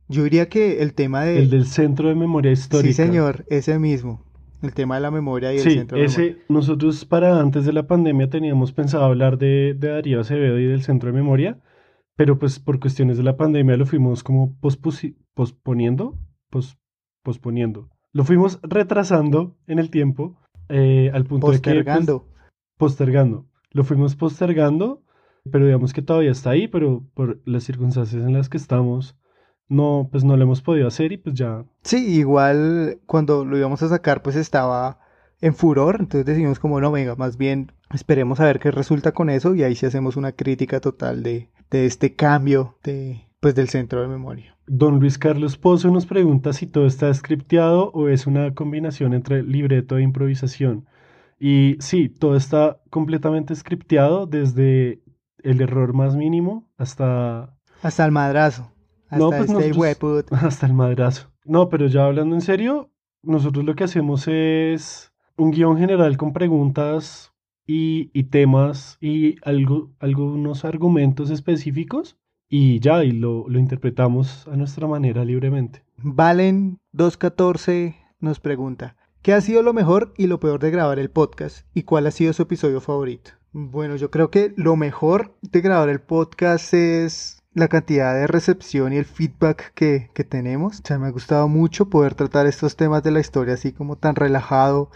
[0.08, 1.40] Yo diría que el tema de...
[1.40, 2.88] El del Centro de Memoria Histórica.
[2.88, 4.26] Sí, señor, ese mismo.
[4.62, 6.44] El tema de la memoria y el Sí, centro de ese, memoria.
[6.50, 10.84] nosotros para antes de la pandemia teníamos pensado hablar de, de Darío Acevedo y del
[10.84, 11.60] Centro de Memoria,
[12.15, 14.56] pero pues por cuestiones de la pandemia lo fuimos como
[15.34, 16.17] posponiendo,
[16.49, 16.78] pos-
[17.23, 17.89] posponiendo.
[18.12, 20.38] Lo fuimos retrasando en el tiempo
[20.69, 21.62] eh, al punto de que...
[21.62, 22.28] pues, Postergando.
[22.78, 23.45] postergando.
[23.71, 25.02] Lo fuimos postergando,
[25.52, 29.17] pero digamos que todavía está ahí, pero por las circunstancias en las que estamos,
[29.67, 33.82] no, pues no lo hemos podido hacer y pues ya Sí, igual cuando lo íbamos
[33.82, 34.99] a sacar pues estaba
[35.41, 39.30] en furor, entonces decidimos como no, venga, más bien esperemos a ver qué resulta con
[39.30, 43.68] eso y ahí sí hacemos una crítica total de, de este cambio de pues del
[43.68, 44.56] centro de memoria.
[44.68, 49.42] Don Luis Carlos Pozo nos pregunta si todo está scripteado o es una combinación entre
[49.42, 50.86] libreto e improvisación.
[51.40, 55.02] Y sí, todo está completamente scripteado desde
[55.40, 58.72] el error más mínimo hasta, Hasta el madrazo,
[59.10, 59.78] hasta No, pues este nosotros-
[60.32, 61.32] hasta el madrazo.
[61.44, 62.92] No, pero ya hablando en serio,
[63.24, 67.33] nosotros lo que hacemos es un guion general con preguntas
[67.65, 72.17] y, y temas y algo, algunos argumentos específicos
[72.49, 75.84] y ya, y lo, lo interpretamos a nuestra manera libremente.
[75.97, 81.10] Valen 214 nos pregunta, ¿qué ha sido lo mejor y lo peor de grabar el
[81.10, 83.32] podcast y cuál ha sido su episodio favorito?
[83.54, 88.93] Bueno, yo creo que lo mejor de grabar el podcast es la cantidad de recepción
[88.93, 90.80] y el feedback que, que tenemos.
[90.80, 93.95] O sea, me ha gustado mucho poder tratar estos temas de la historia así como
[93.95, 94.89] tan relajado,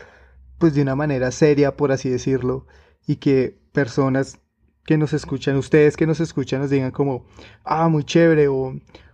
[0.60, 2.66] pues de una manera seria, por así decirlo,
[3.06, 4.40] y que personas
[4.86, 7.26] que nos escuchan, ustedes que nos escuchan, nos digan como,
[7.64, 8.74] ah, muy chévere, o,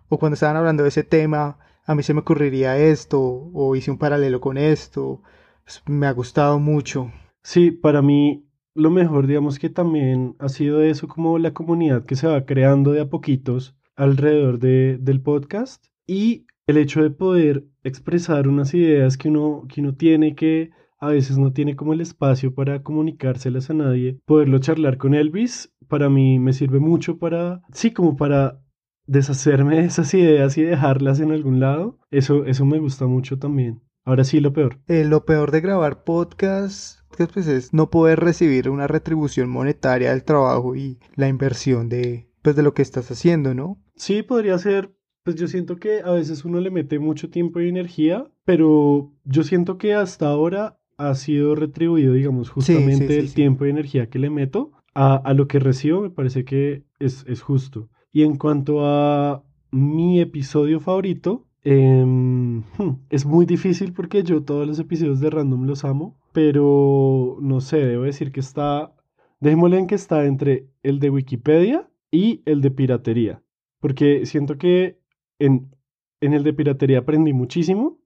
[0.10, 3.91] o cuando estaban hablando de ese tema, a mí se me ocurriría esto, o hice
[3.91, 5.21] un paralelo con esto,
[5.63, 7.12] Pues, me ha gustado mucho.
[7.43, 12.15] Sí, para mí lo mejor, digamos que también ha sido eso como la comunidad que
[12.15, 17.65] se va creando de a poquitos alrededor de, del podcast y el hecho de poder
[17.84, 20.71] expresar unas ideas que uno, que uno tiene que
[21.03, 25.73] a veces no tiene como el espacio para comunicárselas a nadie, poderlo charlar con Elvis,
[25.87, 28.61] para mí me sirve mucho para, sí, como para
[29.05, 31.99] deshacerme de esas ideas y dejarlas en algún lado.
[32.09, 33.81] Eso, eso me gusta mucho también.
[34.05, 34.79] Ahora sí, lo peor.
[34.87, 40.23] Eh, lo peor de grabar podcast pues, es no poder recibir una retribución monetaria del
[40.23, 43.81] trabajo y la inversión de, pues, de lo que estás haciendo, ¿no?
[43.95, 47.69] Sí, podría ser, pues yo siento que a veces uno le mete mucho tiempo y
[47.69, 53.36] energía, pero yo siento que hasta ahora ha sido retribuido, digamos, justamente sí, el sí.
[53.36, 57.25] tiempo y energía que le meto a, a lo que recibo, me parece que es,
[57.27, 57.89] es justo.
[58.12, 64.67] Y en cuanto a mi episodio favorito, em, hmm, es muy difícil porque yo todos
[64.67, 68.93] los episodios de Random los amo, pero no sé, debo decir que está,
[69.39, 73.41] dejémosle en que está entre el de Wikipedia y el de piratería,
[73.80, 74.99] porque siento que
[75.39, 75.76] en,
[76.22, 77.99] en el de piratería aprendí muchísimo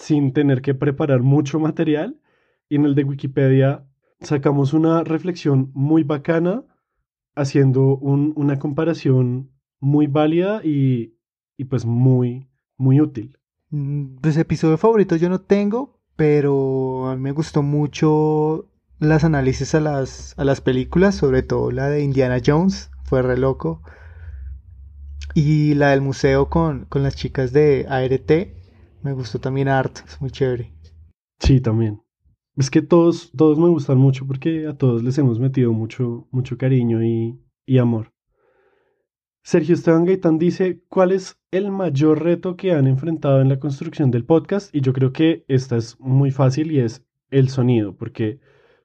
[0.00, 2.20] sin tener que preparar mucho material
[2.68, 3.86] y en el de Wikipedia
[4.20, 6.64] sacamos una reflexión muy bacana
[7.36, 11.14] haciendo un- una comparación muy válida y,
[11.58, 12.48] y pues muy,
[12.78, 13.38] muy útil.
[13.70, 18.66] Mm, Pues episodio favorito yo no tengo, pero a mí me gustó mucho
[18.98, 23.38] las análisis a las, a las películas, sobre todo la de Indiana Jones, fue re
[23.38, 23.82] loco.
[25.34, 28.54] Y la del museo con, con las chicas de ART,
[29.02, 30.72] me gustó también Art, es muy chévere.
[31.38, 32.02] Sí, también.
[32.56, 36.58] Es que todos, todos me gustan mucho porque a todos les hemos metido mucho, mucho
[36.58, 38.12] cariño y, y amor.
[39.42, 44.10] Sergio Esteban Gaitán dice, ¿cuál es el mayor reto que han enfrentado en la construcción
[44.10, 44.74] del podcast?
[44.74, 48.40] Y yo creo que esta es muy fácil y es el sonido, porque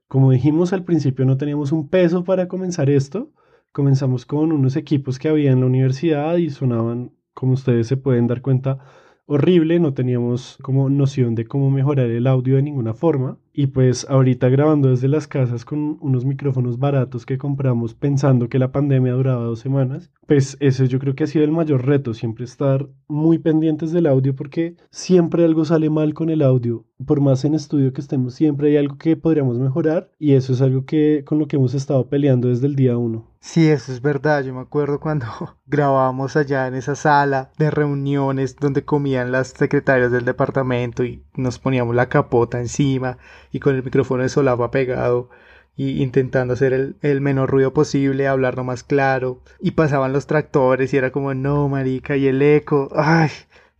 [0.07, 3.33] como dijimos al principio no teníamos un peso para comenzar esto.
[3.73, 8.27] Comenzamos con unos equipos que había en la universidad y sonaban, como ustedes se pueden
[8.27, 8.79] dar cuenta,
[9.27, 13.37] horrible, no teníamos como noción de cómo mejorar el audio de ninguna forma.
[13.57, 18.59] Y pues ahorita grabando desde las casas con unos micrófonos baratos que compramos pensando que
[18.59, 22.13] la pandemia duraba dos semanas, pues eso yo creo que ha sido el mayor reto,
[22.13, 26.83] siempre estar muy pendientes del audio porque siempre algo sale mal con el audio.
[27.05, 30.61] Por más en estudio que estemos, siempre hay algo que podríamos mejorar y eso es
[30.61, 33.35] algo que con lo que hemos estado peleando desde el día uno.
[33.45, 34.43] Sí, eso es verdad.
[34.43, 35.27] Yo me acuerdo cuando
[35.67, 41.59] grabábamos allá en esa sala de reuniones donde comían las secretarias del departamento y nos
[41.59, 43.19] poníamos la capota encima
[43.55, 45.29] y con el micrófono de solapa pegado
[45.77, 50.27] y intentando hacer el, el, menor ruido posible, hablar lo más claro y pasaban los
[50.27, 53.29] tractores y era como no marica y el eco, ay,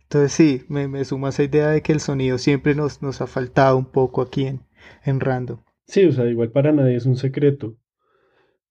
[0.04, 3.26] entonces sí, me, me suma esa idea de que el sonido siempre nos, nos ha
[3.26, 4.60] faltado un poco aquí en,
[5.04, 5.58] en Random.
[5.84, 7.76] Sí, o sea, igual para nadie es un secreto.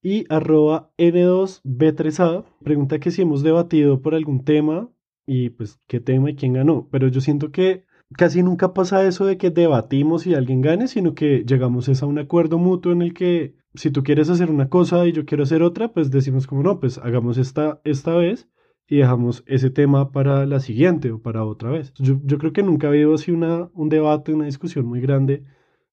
[0.02, 4.90] Y arroba N2B3A pregunta que si hemos debatido por algún tema
[5.28, 7.86] y pues qué tema y quién ganó, pero yo siento que
[8.18, 12.20] casi nunca pasa eso de que debatimos y alguien gane, sino que llegamos a un
[12.20, 15.62] acuerdo mutuo en el que si tú quieres hacer una cosa y yo quiero hacer
[15.64, 18.48] otra, pues decimos como no, pues hagamos esta esta vez
[18.88, 21.94] y dejamos ese tema para la siguiente o para otra vez.
[21.98, 25.44] Yo, creo que nunca ha habido así una, un debate, una discusión muy grande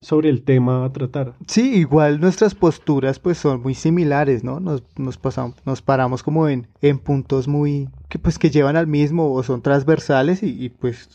[0.03, 1.33] sobre el tema a tratar.
[1.47, 4.61] Sí, igual nuestras posturas pues son muy similares, ¿no?
[4.61, 8.87] Nos, nos, pasamos, nos paramos como en, en puntos muy que pues que llevan al
[8.87, 11.09] mismo o son transversales y, pues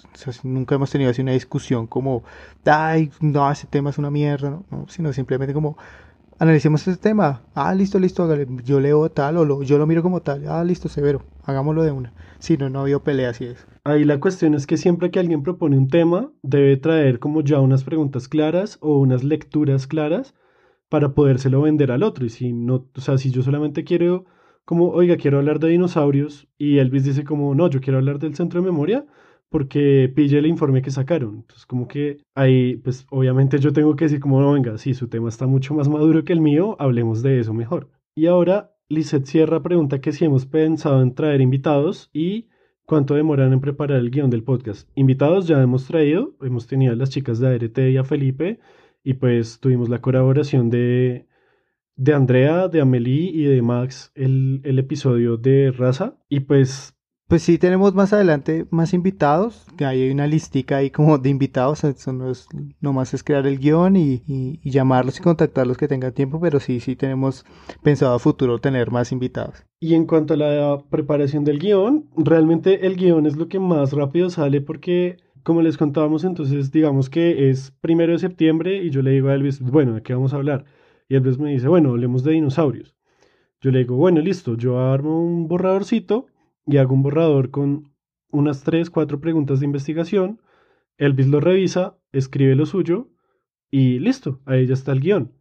[0.43, 2.23] nunca hemos tenido así una discusión como,
[2.65, 5.77] ay, no, ese tema es una mierda, no sino simplemente como,
[6.39, 8.47] analicemos este tema, ah, listo, listo, hágale.
[8.63, 11.91] yo leo tal o lo, yo lo miro como tal, ah, listo, severo, hagámoslo de
[11.91, 12.13] una.
[12.39, 13.67] Si no, no habido pelea, así es.
[13.83, 17.59] Ahí la cuestión es que siempre que alguien propone un tema, debe traer como ya
[17.59, 20.35] unas preguntas claras o unas lecturas claras
[20.89, 22.25] para podérselo vender al otro.
[22.25, 24.25] Y si no, o sea, si yo solamente quiero,
[24.65, 28.35] como, oiga, quiero hablar de dinosaurios, y Elvis dice como, no, yo quiero hablar del
[28.35, 29.05] centro de memoria,
[29.49, 31.35] porque pille el informe que sacaron.
[31.37, 35.07] Entonces, como que ahí, pues obviamente yo tengo que decir como, no, venga, si su
[35.07, 37.89] tema está mucho más maduro que el mío, hablemos de eso mejor.
[38.15, 42.47] Y ahora, Lizeth Sierra pregunta que si hemos pensado en traer invitados y
[42.87, 44.89] cuánto demoran en preparar el guion del podcast.
[44.95, 48.59] Invitados ya hemos traído, hemos tenido a las chicas de ART y a Felipe,
[49.03, 51.27] y pues tuvimos la colaboración de,
[51.95, 56.96] de Andrea, de Amelie y de Max el, el episodio de Raza, y pues
[57.28, 61.84] pues sí, tenemos más adelante más invitados, que hay una listica ahí como de invitados,
[61.84, 62.47] eso no es,
[62.80, 66.61] nomás es crear el guion y, y, y, llamarlos y contactarlos que tengan tiempo, pero
[66.61, 67.45] sí, sí tenemos
[67.84, 69.65] pensado a futuro tener más invitados.
[69.82, 73.91] Y en cuanto a la preparación del guion, realmente el guion es lo que más
[73.91, 79.01] rápido sale porque, como les contábamos, entonces digamos que es primero de septiembre y yo
[79.01, 80.63] le digo a Elvis, bueno, ¿de qué vamos a hablar?
[81.09, 82.95] Y Elvis me dice, bueno, hablemos de dinosaurios.
[83.59, 86.28] Yo le digo, bueno, listo, yo armo un borradorcito
[86.68, 87.91] y hago un borrador con
[88.30, 90.41] unas 3, 4 preguntas de investigación.
[90.97, 93.09] Elvis lo revisa, escribe lo suyo
[93.72, 95.32] y listo, ahí ya está el guion.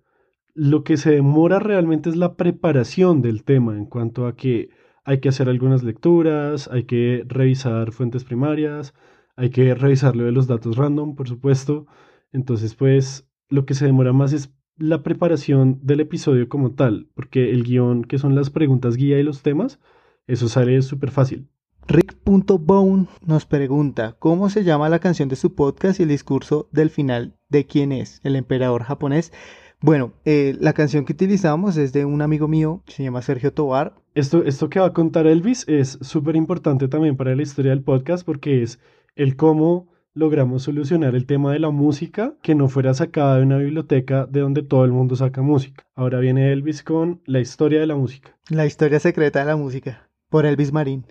[0.55, 4.70] Lo que se demora realmente es la preparación del tema en cuanto a que
[5.05, 8.95] hay que hacer algunas lecturas, hay que revisar fuentes primarias,
[9.37, 11.87] hay que revisar lo de los datos random, por supuesto.
[12.33, 17.51] Entonces, pues, lo que se demora más es la preparación del episodio como tal, porque
[17.51, 19.79] el guion, que son las preguntas guía y los temas,
[20.27, 21.49] eso sale súper fácil.
[21.89, 26.91] Rick.bone nos pregunta cómo se llama la canción de su podcast y el discurso del
[26.91, 29.33] final de quién es, el emperador japonés.
[29.81, 33.95] Bueno, eh, la canción que utilizamos es de un amigo mío, se llama Sergio Tobar.
[34.14, 37.83] Esto, esto que va a contar Elvis es súper importante también para la historia del
[37.83, 38.81] podcast porque es
[39.14, 43.59] el cómo logramos solucionar el tema de la música que no fuera sacada de una
[43.59, 45.87] biblioteca de donde todo el mundo saca música.
[45.95, 48.35] Ahora viene Elvis con la historia de la música.
[48.49, 51.07] La historia secreta de la música por Elvis Marín.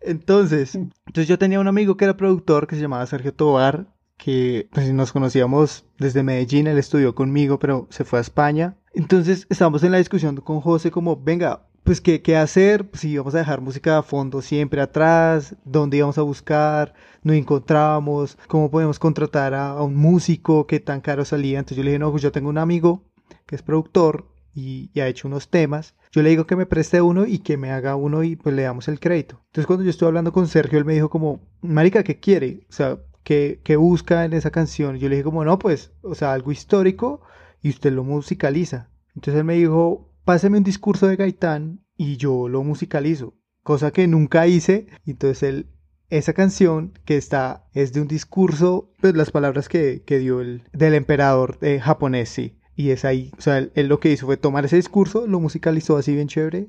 [0.00, 0.74] entonces,
[1.06, 3.86] entonces yo tenía un amigo que era productor que se llamaba Sergio Tobar,
[4.16, 8.76] que pues, nos conocíamos desde Medellín, él estudió conmigo, pero se fue a España.
[8.94, 13.34] Entonces estábamos en la discusión con José como, venga, pues qué, qué hacer, si íbamos
[13.34, 18.98] a dejar música a fondo siempre atrás, dónde íbamos a buscar, no encontrábamos, cómo podemos
[18.98, 21.58] contratar a, a un músico, qué tan caro salía.
[21.58, 23.02] Entonces yo le dije, no, pues yo tengo un amigo
[23.46, 25.94] que es productor y, y ha hecho unos temas.
[26.12, 28.62] Yo le digo que me preste uno y que me haga uno y pues le
[28.62, 29.40] damos el crédito.
[29.46, 32.66] Entonces cuando yo estuve hablando con Sergio, él me dijo como, Marica, ¿qué quiere?
[32.68, 34.96] O sea, ¿qué, qué busca en esa canción?
[34.98, 37.22] Yo le dije como, no, pues, o sea, algo histórico
[37.62, 38.90] y usted lo musicaliza.
[39.14, 44.06] Entonces él me dijo, páseme un discurso de Gaitán y yo lo musicalizo, cosa que
[44.06, 44.88] nunca hice.
[45.06, 45.66] Entonces él,
[46.10, 50.64] esa canción que está, es de un discurso, pues las palabras que, que dio el
[50.74, 52.58] del emperador eh, japonés, sí.
[52.74, 55.96] Y es ahí, o sea, él, lo que hizo fue tomar ese discurso, lo musicalizó
[55.96, 56.68] así bien chévere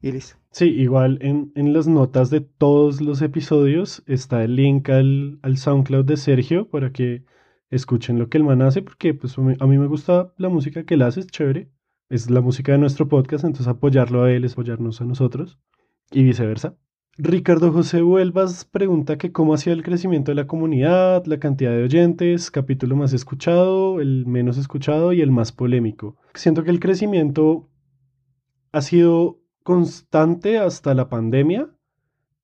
[0.00, 0.36] y listo.
[0.50, 5.58] Sí, igual en, en las notas de todos los episodios está el link al, al
[5.58, 7.24] SoundCloud de Sergio para que
[7.70, 10.48] escuchen lo que el man hace, porque pues a mí, a mí me gusta la
[10.48, 11.70] música que él hace, es chévere.
[12.08, 15.58] Es la música de nuestro podcast, entonces apoyarlo a él es apoyarnos a nosotros
[16.10, 16.76] y viceversa.
[17.18, 21.70] Ricardo José Huelvas pregunta que cómo ha sido el crecimiento de la comunidad, la cantidad
[21.70, 26.16] de oyentes, capítulo más escuchado, el menos escuchado y el más polémico.
[26.32, 27.68] Siento que el crecimiento
[28.72, 31.68] ha sido constante hasta la pandemia,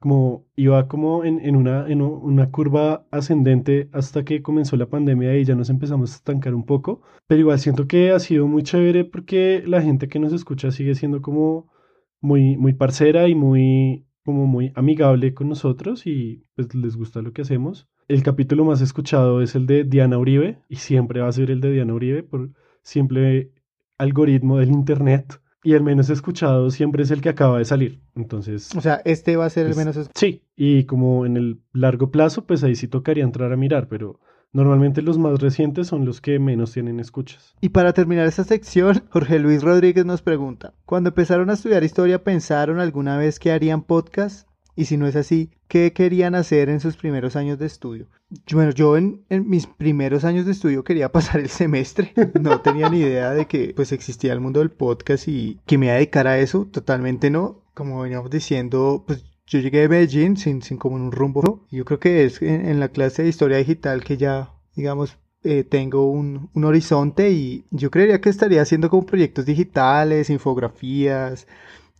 [0.00, 5.34] como iba como en, en una, en una curva ascendente hasta que comenzó la pandemia
[5.38, 8.62] y ya nos empezamos a estancar un poco, pero igual siento que ha sido muy
[8.62, 11.72] chévere porque la gente que nos escucha sigue siendo como
[12.20, 17.32] muy, muy parcera y muy, como muy amigable con nosotros y pues les gusta lo
[17.32, 17.88] que hacemos.
[18.08, 21.62] El capítulo más escuchado es el de Diana Uribe y siempre va a ser el
[21.62, 22.50] de Diana Uribe por
[22.82, 23.52] simple
[23.96, 25.40] algoritmo del internet.
[25.64, 28.00] Y el menos escuchado siempre es el que acaba de salir.
[28.14, 29.96] Entonces, O sea, este va a ser el pues, menos...
[29.96, 33.88] es- sí, y como en el largo plazo, pues ahí sí tocaría entrar a mirar,
[33.88, 34.20] pero
[34.53, 37.55] normalmente los más recientes son los que menos tienen escuchas.
[37.61, 42.24] Y para terminar esta sección, Jorge Luis Rodríguez nos pregunta, cuando empezaron a estudiar historia,
[42.24, 44.49] ¿pensaron alguna vez que harían podcast?
[44.78, 48.07] Y si no es así, ¿qué querían hacer en sus primeros años de estudio?
[48.53, 52.12] Bueno, yo en, en mis primeros años de estudio quería pasar el semestre.
[52.40, 55.86] No tenía ni idea de que pues existía el mundo del podcast y que me
[55.86, 56.68] iba a dedicar a eso.
[56.70, 57.64] Totalmente no.
[57.74, 61.66] Como veníamos diciendo, pues yo llegué de Beijing sin, como un rumbo.
[61.70, 66.11] Yo creo que es en, la clase de historia digital que ya, digamos, eh, tengo
[66.11, 71.46] un, un horizonte y yo creería que estaría haciendo como proyectos digitales, infografías,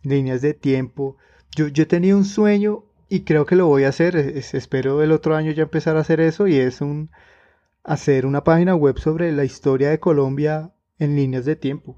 [0.03, 1.17] líneas de tiempo.
[1.55, 4.15] Yo, yo tenido un sueño y creo que lo voy a hacer.
[4.17, 7.09] es- espero el otro año ya empezar a hacer eso y es un
[7.83, 11.97] hacer una página web sobre la historia de Colombia en líneas de tiempo.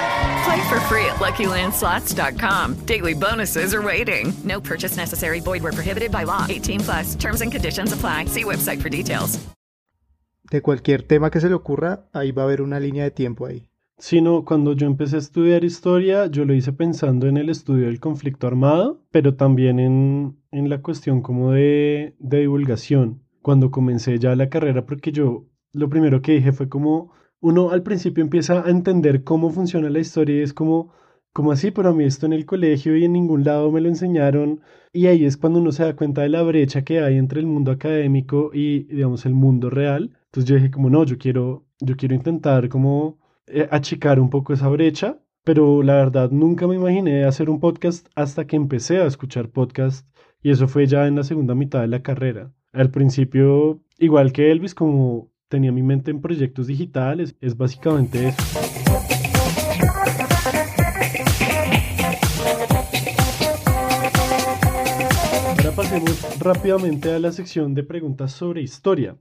[0.43, 2.85] Play for free at LuckyLandSlots.com.
[2.85, 4.33] Daily bonuses are waiting.
[4.43, 5.39] No purchase necessary.
[5.41, 6.45] Void where prohibited by law.
[6.49, 7.15] 18 plus.
[7.15, 8.25] Terms and conditions apply.
[8.25, 9.39] See website for details.
[10.51, 13.45] De cualquier tema que se le ocurra, ahí va a haber una línea de tiempo
[13.45, 13.69] ahí.
[13.97, 18.01] Sino cuando yo empecé a estudiar historia, yo lo hice pensando en el estudio del
[18.01, 23.21] conflicto armado, pero también en, en la cuestión como de, de divulgación.
[23.41, 27.83] Cuando comencé ya la carrera, porque yo lo primero que dije fue como, uno al
[27.83, 30.93] principio empieza a entender cómo funciona la historia y es como,
[31.33, 33.89] como así, pero a mí esto en el colegio y en ningún lado me lo
[33.89, 34.61] enseñaron.
[34.93, 37.47] Y ahí es cuando uno se da cuenta de la brecha que hay entre el
[37.47, 40.17] mundo académico y, digamos, el mundo real.
[40.25, 44.53] Entonces yo dije como, no, yo quiero, yo quiero intentar como eh, achicar un poco
[44.53, 49.07] esa brecha, pero la verdad nunca me imaginé hacer un podcast hasta que empecé a
[49.07, 50.07] escuchar podcast
[50.43, 52.53] y eso fue ya en la segunda mitad de la carrera.
[52.71, 58.41] Al principio, igual que Elvis, como tenía mi mente en proyectos digitales, es básicamente eso.
[65.57, 69.17] Ahora pasemos rápidamente a la sección de preguntas sobre historia.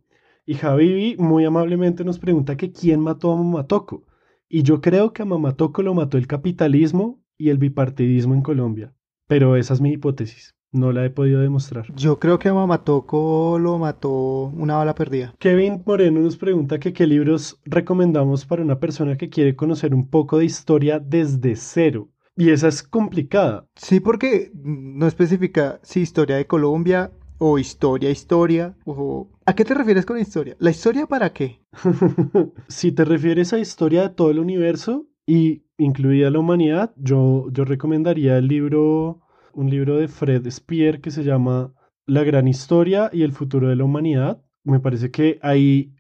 [0.47, 4.07] Y Javivi muy amablemente nos pregunta que quién mató a Mamatoco.
[4.49, 8.95] Y yo creo que a Mamatoco lo mató el capitalismo y el bipartidismo en Colombia.
[9.27, 10.55] Pero esa es mi hipótesis.
[10.73, 11.93] No la he podido demostrar.
[11.95, 15.35] Yo creo que a Mamatoco lo mató una bala perdida.
[15.39, 20.09] Kevin Moreno nos pregunta que qué libros recomendamos para una persona que quiere conocer un
[20.09, 22.09] poco de historia desde cero.
[22.37, 23.67] Y esa es complicada.
[23.75, 29.29] Sí, porque no especifica si historia de Colombia o historia, historia, o...
[29.47, 30.57] ¿A qué te refieres con historia?
[30.59, 31.61] ¿La historia para qué?
[32.69, 37.65] si te refieres a historia de todo el universo y incluida la humanidad, yo, yo
[37.65, 39.21] recomendaría el libro,
[39.55, 41.73] un libro de Fred Speer que se llama
[42.07, 44.43] La gran historia y el futuro de la humanidad.
[44.65, 45.95] Me parece que ahí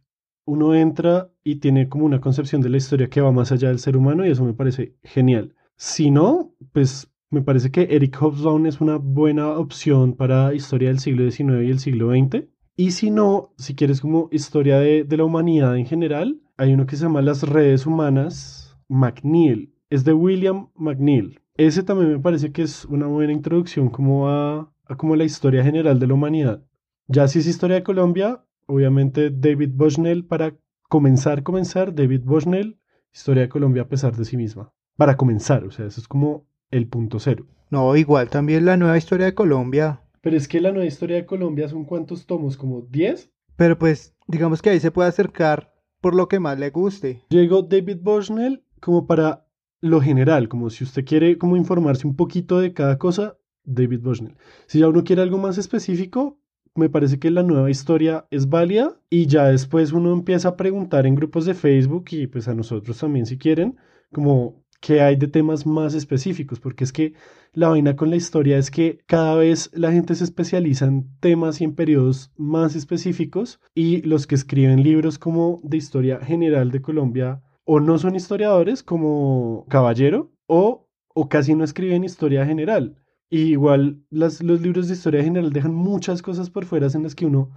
[0.44, 3.78] uno entra y tiene como una concepción de la historia que va más allá del
[3.78, 5.54] ser humano y eso me parece genial.
[5.76, 10.98] Si no, pues me parece que Eric Hobsbawm es una buena opción para historia del
[10.98, 12.48] siglo XIX y el siglo XX.
[12.76, 16.86] Y si no, si quieres como historia de, de la humanidad en general, hay uno
[16.86, 19.74] que se llama Las redes humanas, McNeil.
[19.90, 21.39] Es de William McNeil.
[21.60, 25.62] Ese también me parece que es una buena introducción como a, a como la historia
[25.62, 26.62] general de la humanidad.
[27.06, 30.56] Ya si es historia de Colombia, obviamente David Bushnell para
[30.88, 32.80] comenzar, comenzar, David Bushnell,
[33.12, 34.72] historia de Colombia a pesar de sí misma.
[34.96, 37.44] Para comenzar, o sea, eso es como el punto cero.
[37.68, 40.00] No, igual también la nueva historia de Colombia.
[40.22, 43.30] Pero es que la nueva historia de Colombia son cuántos tomos, como 10.
[43.56, 47.22] Pero pues, digamos que ahí se puede acercar por lo que más le guste.
[47.28, 49.44] Llegó David Bushnell como para
[49.80, 54.36] lo general, como si usted quiere como informarse un poquito de cada cosa, David Bushnell.
[54.66, 56.38] Si ya uno quiere algo más específico,
[56.74, 61.06] me parece que la nueva historia es válida y ya después uno empieza a preguntar
[61.06, 63.76] en grupos de Facebook y pues a nosotros también si quieren,
[64.12, 67.12] como que hay de temas más específicos, porque es que
[67.52, 71.60] la vaina con la historia es que cada vez la gente se especializa en temas
[71.60, 76.80] y en periodos más específicos y los que escriben libros como de historia general de
[76.80, 77.42] Colombia
[77.72, 82.96] o no son historiadores como Caballero o, o casi no escriben historia general.
[83.30, 87.14] Y igual las, los libros de historia general dejan muchas cosas por fuera en las
[87.14, 87.52] que uno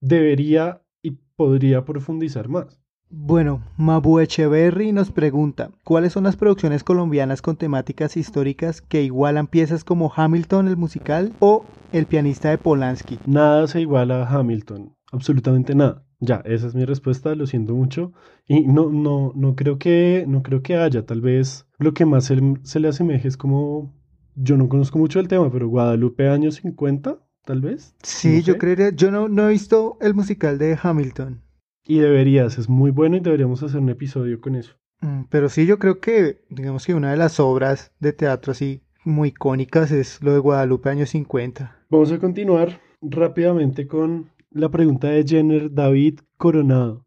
[0.00, 2.80] debería y podría profundizar más.
[3.10, 9.48] Bueno, Mabu Echeverry nos pregunta, ¿cuáles son las producciones colombianas con temáticas históricas que igualan
[9.48, 13.18] piezas como Hamilton el musical o El pianista de Polanski?
[13.26, 16.04] Nada se iguala a Hamilton, absolutamente nada.
[16.20, 18.12] Ya, esa es mi respuesta, lo siento mucho.
[18.46, 22.24] Y no, no, no creo que, no creo que haya, tal vez lo que más
[22.24, 23.94] se, se le asemeje es como,
[24.34, 27.94] yo no conozco mucho el tema, pero Guadalupe años 50, tal vez.
[28.02, 31.40] Sí, No yo creería, yo no, no he visto el musical de Hamilton.
[31.86, 34.74] Y deberías, es muy bueno y deberíamos hacer un episodio con eso.
[35.00, 38.82] Mm, Pero sí, yo creo que, digamos que una de las obras de teatro así
[39.04, 41.76] muy icónicas es lo de Guadalupe años 50.
[41.88, 47.06] Vamos a continuar rápidamente con la pregunta de Jenner David Coronado,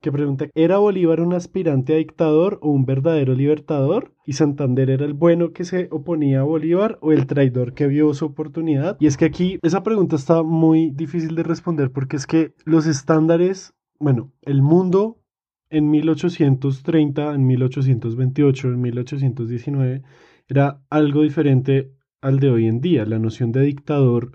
[0.00, 4.12] que pregunta, ¿era Bolívar un aspirante a dictador o un verdadero libertador?
[4.26, 8.12] ¿Y Santander era el bueno que se oponía a Bolívar o el traidor que vio
[8.12, 8.96] su oportunidad?
[8.98, 12.86] Y es que aquí esa pregunta está muy difícil de responder porque es que los
[12.86, 15.22] estándares, bueno, el mundo
[15.70, 20.02] en 1830, en 1828, en 1819
[20.48, 23.06] era algo diferente al de hoy en día.
[23.06, 24.32] La noción de dictador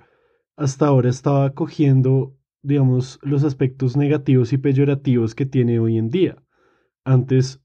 [0.56, 2.37] hasta ahora estaba cogiendo,
[2.68, 6.44] digamos, los aspectos negativos y peyorativos que tiene hoy en día.
[7.06, 7.62] Antes,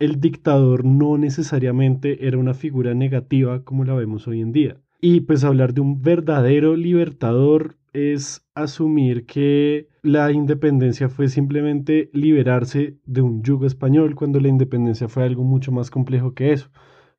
[0.00, 4.80] el dictador no necesariamente era una figura negativa como la vemos hoy en día.
[5.00, 12.98] Y pues hablar de un verdadero libertador es asumir que la independencia fue simplemente liberarse
[13.06, 16.68] de un yugo español cuando la independencia fue algo mucho más complejo que eso.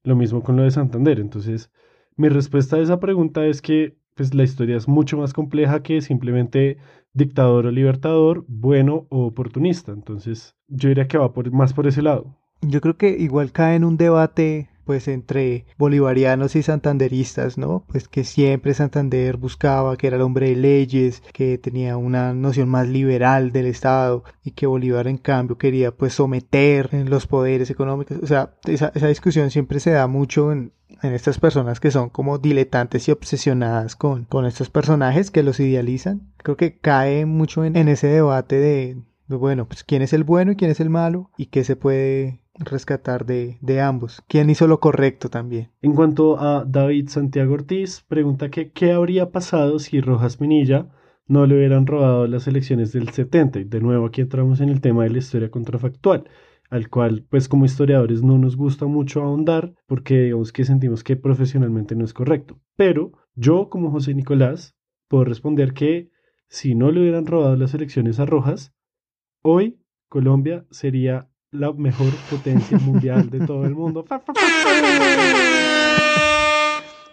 [0.04, 1.22] Lo mismo con lo de Santander.
[1.22, 1.72] Entonces,
[2.18, 6.02] mi respuesta a esa pregunta es que pues la historia es mucho más compleja que
[6.02, 6.78] simplemente
[7.14, 9.92] dictador o libertador, bueno o oportunista.
[9.92, 12.36] Entonces, yo diría que va por, más por ese lado.
[12.62, 17.86] Yo creo que igual cae en un debate pues entre bolivarianos y santanderistas, ¿no?
[17.88, 22.70] Pues que siempre Santander buscaba que era el hombre de leyes, que tenía una noción
[22.70, 27.70] más liberal del Estado y que Bolívar en cambio quería pues someter en los poderes
[27.70, 28.18] económicos.
[28.22, 32.38] O sea, esa, esa discusión siempre se da mucho en, estas personas que son como
[32.38, 36.32] diletantes y obsesionadas con, estos personajes que los idealizan.
[36.38, 40.24] Creo que cae mucho en, en ese debate de, de, bueno, pues quién es el
[40.24, 44.22] bueno y quién es el malo y qué se puede rescatar de, de ambos.
[44.28, 45.72] ¿Quién hizo lo correcto también?
[45.82, 50.90] En cuanto a David Santiago Ortiz, pregunta que qué habría pasado si Rojas Pinilla
[51.28, 53.60] no le hubieran robado las elecciones del 70.
[53.60, 56.30] Y de nuevo aquí entramos en el tema de la historia contrafactual,
[56.70, 61.16] al cual pues como historiadores no nos gusta mucho ahondar porque digamos que sentimos que
[61.16, 62.60] profesionalmente no es correcto.
[62.76, 64.76] Pero yo como José Nicolás
[65.08, 66.12] puedo responder que
[66.48, 68.74] si no le hubieran robado las elecciones a Rojas,
[69.42, 74.06] hoy Colombia sería la mejor potencia mundial de todo el mundo.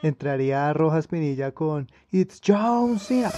[0.03, 3.31] entraría Rojas Pinilla con It's John Cena.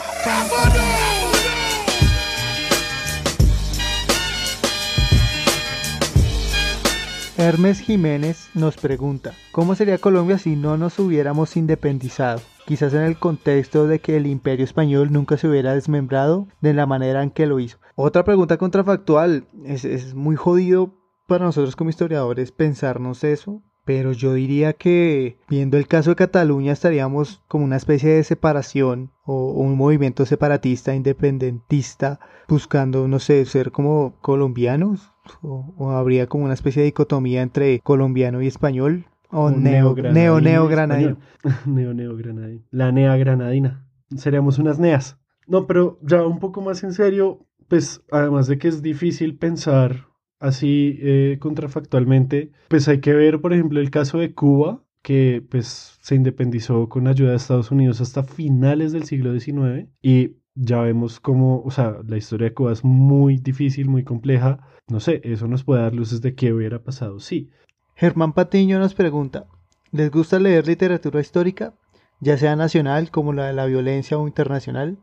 [7.36, 12.40] Hermes Jiménez nos pregunta, ¿cómo sería Colombia si no nos hubiéramos independizado?
[12.66, 16.86] Quizás en el contexto de que el imperio español nunca se hubiera desmembrado de la
[16.86, 17.78] manera en que lo hizo.
[17.94, 20.94] Otra pregunta contrafactual, es, muy jodido
[21.26, 26.72] para nosotros como historiadores pensarnos eso, pero yo diría que viendo el caso de Cataluña
[26.72, 33.72] estaríamos como una especie de separación o, un movimiento separatista, independentista, buscando, no sé, ser
[33.72, 39.94] como colombianos o, habría como una especie de dicotomía entre colombiano y español o, neo,
[39.96, 41.16] neo, neo granadino.
[41.66, 42.62] neo, neo granadino.
[42.70, 43.86] La nea granadina.
[44.14, 45.18] Seríamos unas neas.
[45.46, 50.06] No, pero ya un poco más en serio, pues además de que es difícil pensar
[50.38, 55.98] así eh, contrafactualmente, pues hay que ver, por ejemplo, el caso de Cuba, que pues
[56.02, 61.20] se independizó con ayuda de Estados Unidos hasta finales del siglo XIX y ya vemos
[61.20, 64.58] cómo, o sea, la historia de Cuba es muy difícil, muy compleja.
[64.88, 67.50] No sé, eso nos puede dar luces de qué hubiera pasado, sí.
[67.94, 69.46] Germán Patiño nos pregunta,
[69.90, 71.74] ¿les gusta leer literatura histórica,
[72.20, 74.98] ya sea nacional como la de la violencia o internacional?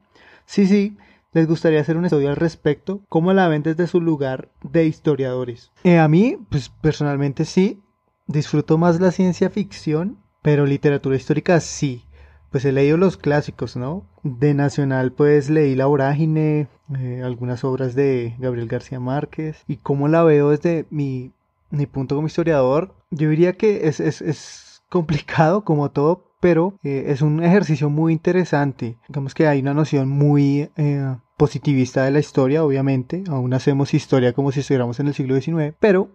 [0.45, 0.97] Sí, sí,
[1.31, 5.71] les gustaría hacer un estudio al respecto, ¿cómo la ven desde su lugar de historiadores?
[5.83, 7.81] Eh, a mí, pues personalmente sí,
[8.25, 12.03] disfruto más la ciencia ficción, pero literatura histórica sí.
[12.51, 14.07] Pues he leído los clásicos, ¿no?
[14.23, 16.67] De Nacional, pues leí La Vorágine,
[16.97, 19.63] eh, algunas obras de Gabriel García Márquez.
[19.67, 21.31] Y cómo la veo desde mi,
[21.71, 27.05] mi punto como historiador, yo diría que es, es, es complicado como todo, pero eh,
[27.07, 28.97] es un ejercicio muy interesante.
[29.07, 33.23] Digamos que hay una noción muy eh, positivista de la historia, obviamente.
[33.29, 36.09] Aún hacemos historia como si estuviéramos en el siglo XIX, pero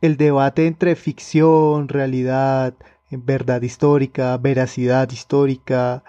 [0.00, 2.74] el debate entre ficción, realidad,
[3.10, 6.04] verdad histórica, veracidad histórica,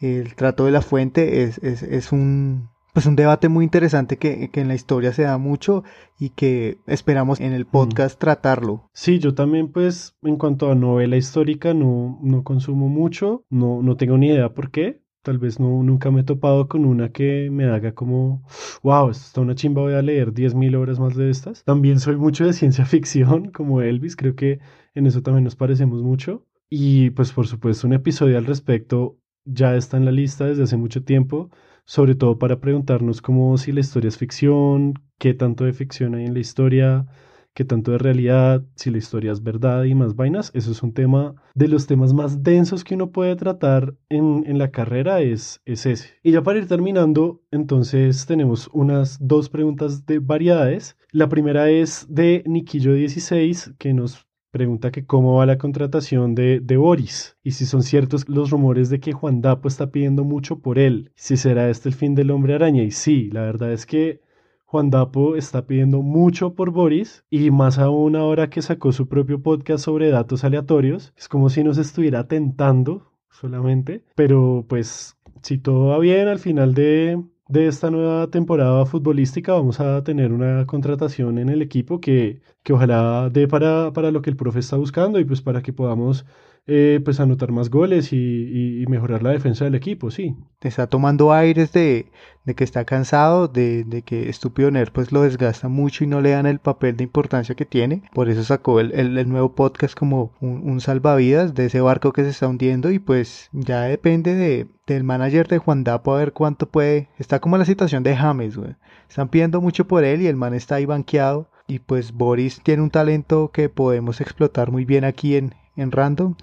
[0.00, 4.50] el trato de la fuente es, es, es un, pues un debate muy interesante que,
[4.50, 5.84] que, en la historia se da mucho
[6.18, 8.88] y que esperamos en el podcast tratarlo.
[8.92, 13.96] Sí, yo también pues en cuanto a novela histórica no, no consumo mucho, no, no
[13.96, 15.02] tengo ni idea por qué.
[15.22, 18.42] Tal vez no, nunca me he topado con una que me haga como,
[18.82, 21.62] wow, esto está una chimba, voy a leer 10.000 obras más de estas.
[21.64, 24.60] También soy mucho de ciencia ficción, como Elvis, creo que
[24.94, 26.46] en eso también nos parecemos mucho.
[26.70, 30.76] Y pues por supuesto un episodio al respecto ya está en la lista desde hace
[30.76, 31.50] mucho tiempo
[31.90, 36.24] sobre todo para preguntarnos como si la historia es ficción, qué tanto de ficción hay
[36.24, 37.08] en la historia,
[37.52, 40.52] qué tanto de realidad, si la historia es verdad y más vainas.
[40.54, 44.56] Eso es un tema de los temas más densos que uno puede tratar en, en
[44.56, 46.10] la carrera, es, es ese.
[46.22, 50.96] Y ya para ir terminando, entonces tenemos unas dos preguntas de variedades.
[51.10, 57.36] La primera es de Niquillo16, que nos Pregunta que cómo va la contratación de, Boris
[57.44, 61.12] y si son ciertos los rumores de que Juan Dapo está pidiendo mucho por él,
[61.14, 62.82] si será este el fin del hombre araña.
[62.82, 64.20] Y sí, la verdad es que
[64.64, 69.40] Juan Dapo está pidiendo mucho por Boris y más aún ahora que sacó su propio
[69.40, 75.88] podcast sobre datos aleatorios, es como si nos estuviera tentando solamente, pero pues si todo
[75.88, 81.38] va bien al final de, de esta nueva temporada futbolística vamos a tener una contratación
[81.38, 85.18] en el equipo que, que ojalá dé para, para, lo que el profe está buscando
[85.18, 86.24] y pues para que podamos
[86.72, 90.36] eh, pues anotar más goles y, mejorar la defensa del equipo, sí.
[90.60, 92.06] Está tomando aires de,
[92.44, 96.20] de que está cansado, de, de que Estúpido Nerd pues lo desgasta mucho y no
[96.20, 98.02] le dan el papel de importancia que tiene.
[98.14, 102.30] Por eso sacó el, el, nuevo podcast como un, salvavidas de ese barco que se
[102.30, 106.68] está hundiendo y pues ya depende de, del manager de Juan Dapo a ver cuánto
[106.68, 107.08] puede.
[107.18, 108.76] Está como la situación de James, güey.
[109.08, 111.48] Están pidiendo mucho por él y el man está ahí banqueado.
[111.66, 116.34] Y pues Boris tiene un talento que podemos explotar muy bien aquí en, en Random.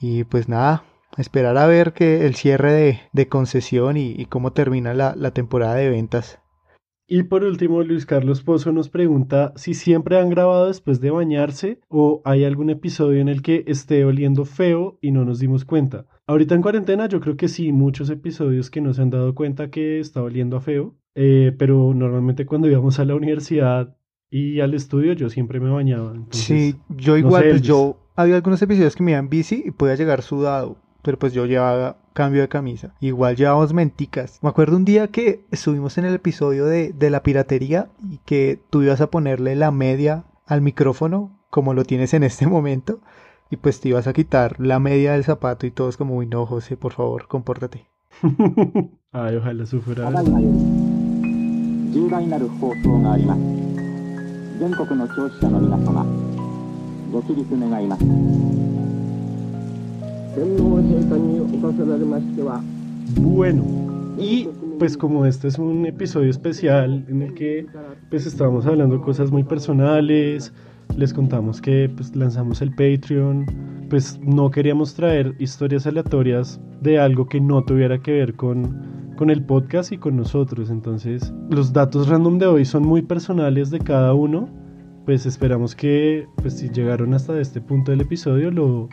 [0.00, 0.84] Y pues nada,
[1.16, 5.74] esperar a ver que el cierre de, de concesión y, cómo termina la, la temporada
[5.74, 6.38] de ventas.
[7.12, 11.80] Y por último, Luis Carlos Pozo nos pregunta si siempre han grabado después de bañarse
[11.88, 16.06] o hay algún episodio en el que esté oliendo feo y no nos dimos cuenta.
[16.28, 19.70] Ahorita en cuarentena yo creo que sí, muchos episodios que no se han dado cuenta
[19.70, 23.96] que está oliendo a feo, eh, pero normalmente cuando íbamos a la universidad
[24.30, 26.14] y al estudio yo siempre me bañaba.
[26.30, 30.22] sí, yo igual, pues yo había algunos episodios que me iban bici y podía llegar
[30.22, 32.94] sudado, pero pues yo llevaba cambio de camisa.
[33.00, 34.38] Igual llevábamos menticas.
[34.42, 38.60] Me acuerdo un día que estuvimos en el episodio de, de la piratería y que
[38.70, 43.00] tú ibas a ponerle la media al micrófono, como lo tienes en este momento,
[43.50, 46.46] y pues te ibas a quitar la media del zapato y todos como, uy no,
[46.46, 47.86] José, por favor, compórtate.
[49.12, 50.08] Ay, ojalá sufra.
[57.11, 58.03] ご起立願います
[63.21, 63.63] Bueno,
[64.17, 67.65] y pues como este es un episodio especial en el que
[68.09, 70.51] pues estábamos hablando cosas muy personales,
[70.97, 73.45] les contamos que pues lanzamos el Patreon,
[73.89, 79.29] pues no queríamos traer historias aleatorias de algo que no tuviera que ver con, con
[79.29, 80.69] el podcast y con nosotros.
[80.69, 84.49] Entonces los datos random de hoy son muy personales de cada uno.
[85.04, 88.88] Pues esperamos que pues si llegaron hasta este punto del episodio lo,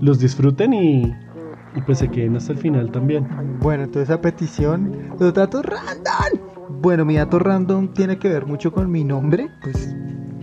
[0.00, 1.02] los disfruten y,
[1.74, 3.26] y pues se queden hasta el final también.
[3.60, 6.40] Bueno, entonces a petición, los datos random.
[6.80, 9.94] Bueno, mi dato random tiene que ver mucho con mi nombre, pues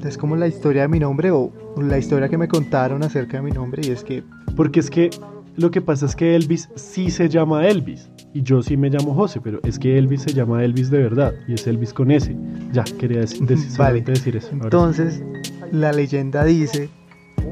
[0.04, 3.44] es como la historia de mi nombre o la historia que me contaron acerca de
[3.44, 4.24] mi nombre y es que...
[4.56, 5.10] Porque es que
[5.56, 9.14] lo que pasa es que Elvis sí se llama Elvis y yo sí me llamo
[9.14, 12.36] José, pero es que Elvis se llama Elvis de verdad y es Elvis con S.
[12.72, 14.02] Ya, quería decir, vale.
[14.02, 14.50] decir eso.
[14.52, 15.24] Entonces,
[15.72, 16.90] la leyenda dice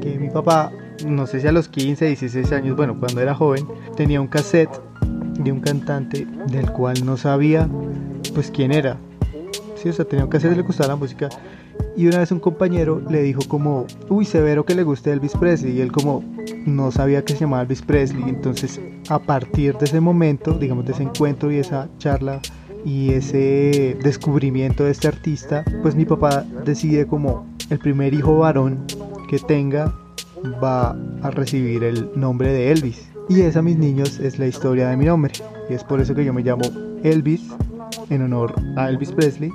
[0.01, 0.71] que mi papá,
[1.05, 3.65] no sé si a los 15, 16 años, bueno, cuando era joven,
[3.95, 4.71] tenía un cassette
[5.39, 7.69] de un cantante del cual no sabía
[8.33, 8.97] pues quién era.
[9.75, 11.29] Sí, o sea, tenía un cassette, le gustaba la música
[11.95, 15.77] y una vez un compañero le dijo como, uy, severo que le guste Elvis Presley.
[15.77, 16.23] Y él como
[16.65, 18.23] no sabía que se llamaba Elvis Presley.
[18.27, 18.79] Entonces,
[19.09, 22.39] a partir de ese momento, digamos, de ese encuentro y esa charla
[22.85, 28.85] y ese descubrimiento de este artista, pues mi papá decide como el primer hijo varón
[29.29, 29.93] que tenga
[30.63, 33.09] va a recibir el nombre de Elvis.
[33.29, 35.33] Y esa, mis niños, es la historia de mi nombre.
[35.69, 36.63] Y es por eso que yo me llamo
[37.03, 37.47] Elvis,
[38.09, 39.51] en honor a Elvis Presley.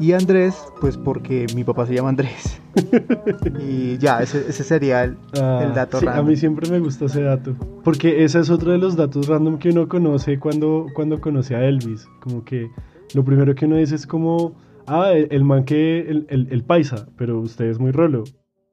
[0.00, 2.58] Y Andrés, pues porque mi papá se llama Andrés.
[3.60, 6.24] y ya, ese, sería el, ah, dato sí, random.
[6.24, 7.54] A mí siempre me gusta ese dato.
[7.84, 11.66] Porque ese es otro de los datos random que uno conoce cuando, cuando conoce a
[11.66, 12.08] Elvis.
[12.20, 12.70] Como que
[13.14, 14.54] lo primero que uno dice es como,
[14.86, 18.24] ah, el, man que, el, el, paisa, pero usted es muy rolo.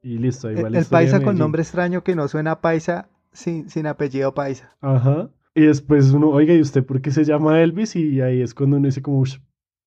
[0.02, 0.74] Y listo, igual.
[0.74, 4.74] El, el paisa con nombre extraño que no suena paisa sin, sin apellido paisa.
[4.80, 5.28] Ajá.
[5.54, 7.96] Y después uno, oiga, ¿y usted por qué se llama Elvis?
[7.96, 9.24] Y ahí es cuando uno dice como,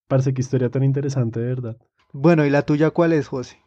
[0.08, 1.76] Parece que historia tan interesante, de verdad.
[2.12, 3.58] Bueno, ¿y la tuya cuál es, José?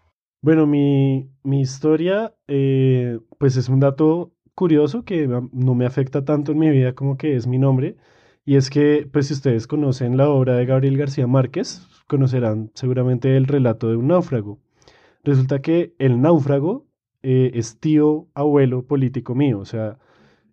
[0.42, 6.52] Bueno, mi, mi historia, eh, pues es un dato curioso que no me afecta tanto
[6.52, 7.98] en mi vida como que es mi nombre.
[8.46, 13.36] Y es que, pues si ustedes conocen la obra de Gabriel García Márquez, conocerán seguramente
[13.38, 14.60] el relato de un náufrago.
[15.24, 16.86] Resulta que el náufrago
[17.24, 19.60] eh, es tío, abuelo político mío.
[19.60, 19.98] O sea,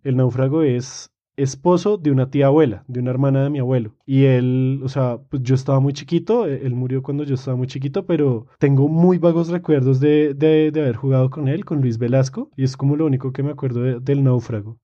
[0.05, 1.11] el náufrago es
[1.43, 3.95] esposo de una tía abuela, de una hermana de mi abuelo.
[4.07, 7.57] Y él, o sea, pues yo estaba muy chiquito, e-, él murió cuando yo estaba
[7.57, 11.99] muy chiquito, pero tengo muy vagos recuerdos de, de, haber jugado con él, con Luis
[11.99, 14.78] Velasco, y es como lo único que me acuerdo del náufrago.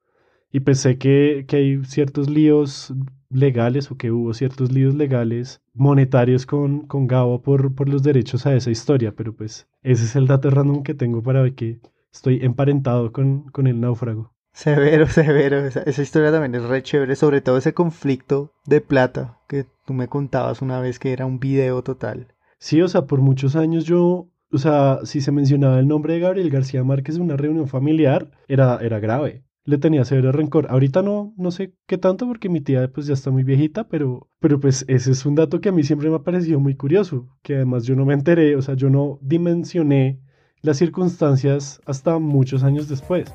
[0.51, 2.95] Y pensé que, que hay ciertos líos
[3.31, 8.47] legales o que hubo ciertos líos legales monetarios con, con Gabo por, por los derechos
[8.47, 11.81] a esa historia, pero pues ese es el dato random que tengo para ver que
[12.13, 14.33] estoy emparentado con, con el náufrago.
[14.59, 15.67] Severo, severo.
[15.67, 20.09] Esa, historia también es re chévere, sobre todo ese conflicto de plata que tú me
[20.09, 22.35] contabas una vez que era un video total.
[22.59, 26.21] Sí, o sea, por muchos años yo, o sea, si se mencionaba el nombre de
[26.21, 29.45] Gabriel García Márquez en una reunión familiar, era, era grave.
[29.63, 30.67] Le tenía severo rencor.
[30.71, 34.29] Ahorita no, no sé qué tanto porque mi tía pues ya está muy viejita, pero,
[34.41, 37.29] pero pues ese es un dato que a mí siempre me ha parecido muy curioso,
[37.45, 40.21] que además yo no me enteré, o sea, yo no dimensioné
[40.63, 43.33] las circunstancias hasta muchos años después.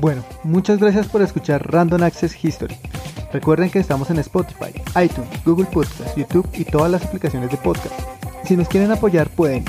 [0.00, 2.76] Bueno, muchas gracias por escuchar Random Access History.
[3.32, 4.70] Recuerden que estamos en Spotify,
[5.02, 7.94] iTunes, Google Podcasts, YouTube y todas las aplicaciones de podcast.
[8.44, 9.64] Si nos quieren apoyar pueden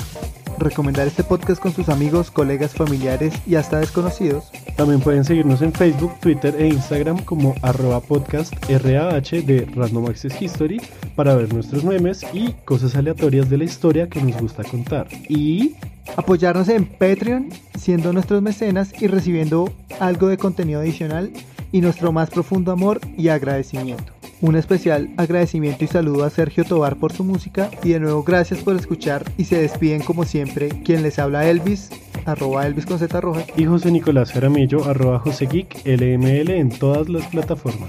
[0.58, 4.50] recomendar este podcast con sus amigos, colegas, familiares y hasta desconocidos.
[4.76, 10.40] También pueden seguirnos en Facebook, Twitter e Instagram como arroba podcast RAH de Random Access
[10.40, 10.80] History
[11.14, 15.08] para ver nuestros memes y cosas aleatorias de la historia que nos gusta contar.
[15.28, 15.74] Y
[16.16, 17.48] apoyarnos en Patreon
[17.78, 21.32] siendo nuestros mecenas y recibiendo algo de contenido adicional
[21.72, 24.12] y nuestro más profundo amor y agradecimiento.
[24.42, 28.60] Un especial agradecimiento y saludo a Sergio Tobar por su música y de nuevo gracias
[28.60, 31.90] por escuchar y se despiden como siempre quien les habla Elvis,
[32.26, 37.08] arroba Elvis con Z roja y José Nicolás Jaramillo, arroba José Geek, LML en todas
[37.08, 37.88] las plataformas.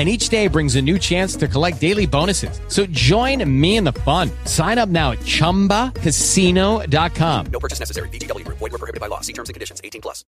[0.00, 2.58] and each day brings a new chance to collect daily bonuses.
[2.68, 4.30] So join me in the fun.
[4.46, 7.46] Sign up now at ChumbaCasino.com.
[7.52, 8.08] No purchase necessary.
[8.08, 8.48] BGW.
[8.48, 9.20] Void were prohibited by law.
[9.20, 9.78] See terms and conditions.
[9.84, 10.24] 18 plus.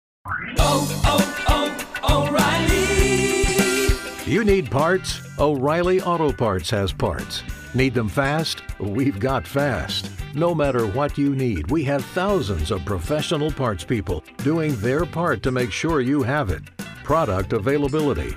[0.59, 3.97] Oh, oh, oh, O'Reilly!
[4.31, 5.23] You need parts?
[5.39, 7.43] O'Reilly Auto Parts has parts.
[7.75, 8.61] Need them fast?
[8.79, 10.11] We've got fast.
[10.35, 15.43] No matter what you need, we have thousands of professional parts people doing their part
[15.45, 16.62] to make sure you have it.
[17.05, 18.37] Product availability.